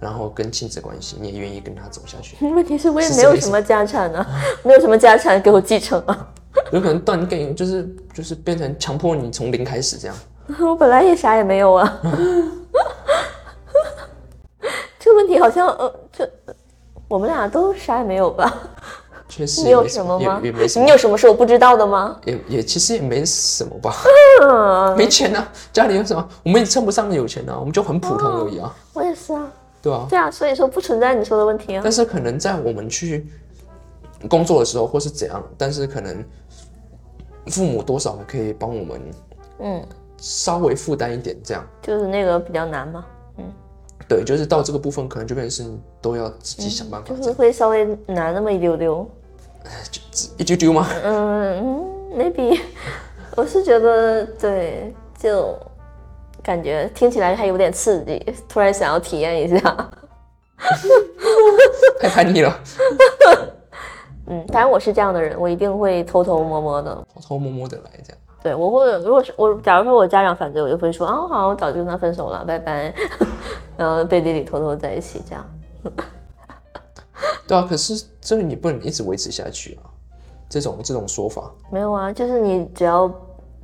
[0.00, 2.36] 然后跟亲子关系，你也愿意跟他走下去？
[2.54, 4.26] 问题是我也没有什么家产啊，
[4.62, 6.28] 没有什么家产给我继承啊。
[6.72, 10.16] 有可能断给就是就是变成强迫你从零开始这样。
[10.60, 12.00] 我本来也啥也没有啊。
[14.98, 16.28] 这个问题好像呃，这
[17.06, 18.52] 我们俩都啥也没有吧？
[19.28, 19.62] 确实。
[19.62, 20.40] 你有什么吗？
[20.42, 20.84] 也没什么。
[20.84, 22.18] 你有什么是我不知道的吗？
[22.24, 23.94] 也也其实也没什么吧。
[24.96, 26.28] 没钱啊，家里有什么？
[26.44, 28.74] 我们也称不上有钱啊，我们就很普通而已啊。
[28.94, 29.46] 我也是啊。
[29.82, 30.06] 对啊。
[30.08, 31.80] 对啊，所以说不存在你说的问题啊。
[31.82, 33.26] 但是可能在我们去
[34.28, 36.24] 工作的时候，或是怎样，但是可能
[37.46, 39.00] 父母多少可以帮我们，
[39.60, 39.84] 嗯。
[40.20, 43.06] 稍微负担一点，这样就是那个比较难嘛，
[43.36, 43.44] 嗯，
[44.08, 45.72] 对，就是到这个部分可能就变成是
[46.02, 49.08] 都要自己想办法，就是会稍微难那么一丢丢，
[49.92, 50.88] 就一丢丢吗？
[51.04, 51.84] 嗯嗯
[52.18, 52.60] ，maybe，
[53.36, 55.56] 我是觉得对，就
[56.48, 58.18] 感觉听起来还有点刺激，
[58.48, 59.90] 突然想要体验一下，
[62.00, 62.58] 太叛逆了，
[64.28, 68.18] 嗯，当然我是这样的人，我一定会偷偷摸摸的，偷偷摸摸的来这样。
[68.42, 72.94] 对，我会如果是我，假如说我家长反对，我就会说啊，好，我早就跟他分手了，拜拜，
[73.76, 75.44] 然后背地里偷偷在一起这样。
[77.46, 79.84] 对啊，可是这个你不能一直维持下去啊，
[80.48, 81.52] 这种这种说法。
[81.70, 83.06] 没有啊，就是你只要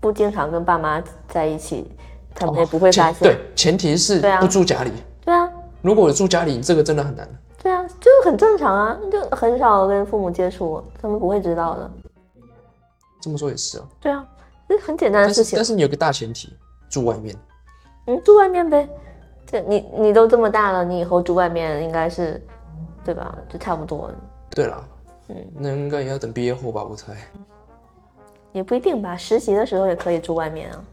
[0.00, 1.90] 不经常跟爸妈在一起，
[2.34, 3.14] 他们也不会发现。
[3.20, 4.90] 对，前提是不住家里。
[5.24, 5.50] 对啊。
[5.82, 7.28] 如果住家里，这个真的很难。
[7.62, 11.90] 对啊，就是很正常啊，就很少跟父母接触，他们不会知道的。
[13.20, 13.84] 这么说也是啊。
[14.00, 14.26] 对啊。
[14.66, 16.52] 这很简单的事情，但是你有个大前提，
[16.88, 17.36] 住外面。
[18.06, 18.88] 嗯，住外面呗。
[19.46, 22.42] 这你你都这么大了，你以后住外面应该是，
[23.04, 23.36] 对吧？
[23.48, 24.10] 就差不多。
[24.50, 24.88] 对了，
[25.28, 27.14] 嗯，那应该也要等毕业后吧，我猜。
[28.52, 30.84] 也不一定吧，实习的时候也可以住外面啊。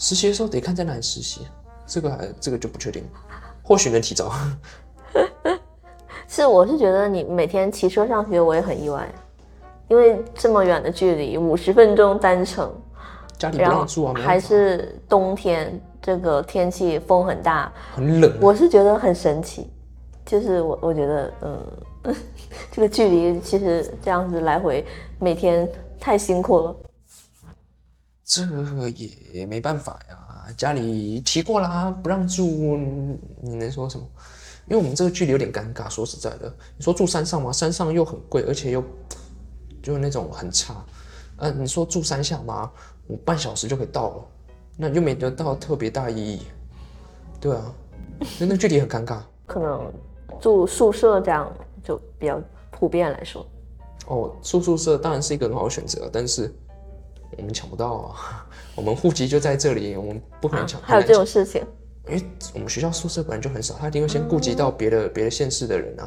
[0.00, 1.46] 实习的时候得看在哪里实习，
[1.86, 3.04] 这个还这个就不确定，
[3.62, 4.32] 或许能提早。
[6.26, 9.06] 是，我是觉得你每天骑车上学，我也很意外。
[9.88, 12.72] 因为这么远的距离，五十分钟单程，
[13.36, 18.32] 家里不让住啊，还是冬天，这个天气风很大，很冷。
[18.40, 19.68] 我是觉得很神奇，
[20.24, 22.14] 就是我我觉得，嗯，
[22.72, 24.86] 这个距离其实这样子来回，
[25.18, 26.76] 每天太辛苦了。
[28.30, 28.46] 这
[29.32, 32.76] 也没办法呀，家里提过啦，不让住，
[33.42, 34.06] 你能说什么？
[34.68, 35.90] 因为我们这个距离有点尴尬。
[35.90, 38.84] 说实在的，你说住山上嘛，山上又很贵，而且又。
[39.82, 40.84] 就是那种很差，
[41.38, 42.70] 呃，你说住山下吗？
[43.06, 44.24] 我半小时就可以到了，
[44.76, 46.42] 那就没得到特别大意义，
[47.40, 47.74] 对啊，
[48.38, 49.20] 那那距离很尴尬。
[49.46, 49.90] 可能
[50.38, 51.50] 住宿舍这样
[51.82, 52.38] 就比较
[52.70, 53.46] 普遍来说。
[54.06, 56.54] 哦，住宿舍当然是一个很好的选择，但是
[57.40, 60.80] 我们抢不到啊， 我们户籍就在这里，我们不可能抢。
[60.82, 61.62] 还有这种事情？
[62.08, 62.22] 因为
[62.54, 66.04] 我们学校宿舍本来就很少，他一定会先顾及到别的别的县市的人啊，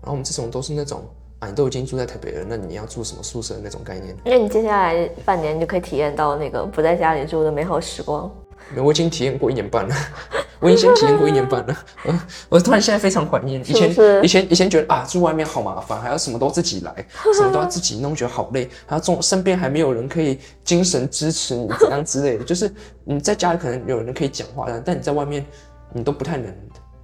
[0.00, 1.02] 然后我们这种都是那种。
[1.40, 4.14] 啊，你都已经住在台北了，那你要住什么宿舍那种概念？
[4.26, 8.30] 那你接下来半年就可以体验到那个不在家里住的美好时光。
[8.76, 9.94] 我已经体验过一年半了，
[10.60, 11.76] 我已经体验过一年半了。
[12.04, 13.90] 我我突然现在非常怀念以前，
[14.22, 16.94] 以前以前觉得啊，住外面好麻烦，还要什么都自己来，
[17.34, 22.44] 什么都要自己弄，觉得好累，还要中身边还没有人可以精神支持你怎样之类的。
[22.44, 22.72] 就是
[23.04, 25.44] 你在家里可能有人可以讲话，但但你在外面
[25.92, 26.54] 你都不太能，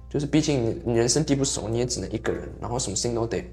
[0.09, 3.43] 就是毕竟你你人生地不熟，你也只能一个人，然后什么事情都得。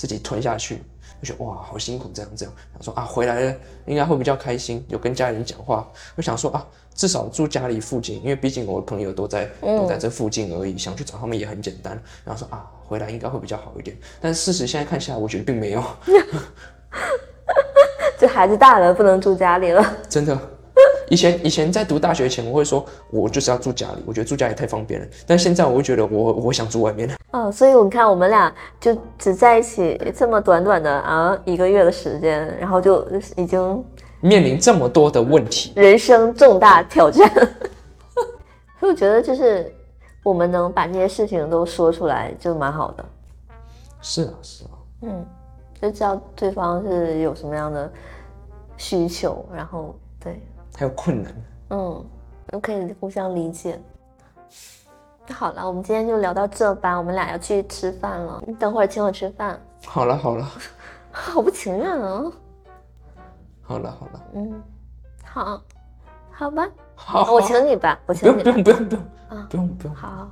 [0.00, 0.76] 自己吞下去，
[1.20, 2.54] 就觉得哇，好辛苦，这样这样。
[2.74, 5.86] 他说啊，回来了应该会比较开心，有跟家人讲话。
[6.16, 12.02] 我想说啊，至少住家里附近，因为毕竟我的朋友都在都在这附近而已，想去找他们也很简单。
[12.24, 13.94] 然后说啊，回来应该会比较好一点。
[14.22, 15.84] 但事实现在看起来，我觉得并没有。
[18.18, 19.84] 这孩子大了，不能住家里了。
[20.08, 20.34] 真的，
[21.10, 25.06] 以前以前在读大学前，我会说我就是要住家里，我觉得住家里太方便了。
[25.26, 27.10] 但现在我会觉得我我想住外面。
[27.32, 33.04] 哦，所以我看我们俩就只在一起这么短短的啊一个月的时间，然后就
[33.36, 33.84] 已经
[34.20, 37.28] 面临这么多的问题，人生重大挑战。
[38.78, 39.74] 所以我觉得就是
[40.22, 43.04] 我们能把这些事情都说出来，就蛮好的。
[44.00, 44.70] 是啊，是啊，
[45.02, 45.26] 嗯，
[45.82, 47.90] 就知道对方是有什么样的
[48.76, 50.40] 需求，然后对，
[50.80, 51.30] 还有困难。
[51.68, 52.06] 嗯，
[52.46, 53.78] 都可以互相理解。
[55.26, 58.42] 那好了，我们今天就聊到这吧，我们俩要去吃饭了。
[58.46, 60.50] 你等会儿请我吃饭，好了好了
[61.12, 62.32] 好不情愿啊。
[63.60, 64.62] 好了好了，嗯，
[65.22, 65.60] 好，
[66.30, 69.94] 好吧，好，我请你吧，我不请你不用不用不用啊不用不用。
[69.94, 70.28] 好，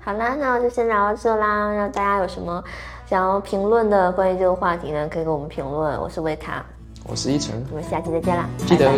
[0.00, 1.70] 好啦，那我就先聊到这啦。
[1.70, 2.64] 让大家有什么
[3.04, 6.00] 想要评论的关于这个话题呢，可以给我们评论。
[6.00, 6.64] 我是维卡，
[7.08, 8.48] 我是一晨，我们下期再见啦。
[8.66, 8.90] 记得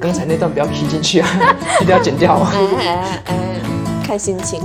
[0.00, 1.28] 刚才那段不要 P 进去啊，
[1.78, 2.52] 记得要剪掉啊。
[2.52, 3.36] 哎哎哎，
[4.04, 4.60] 看心情。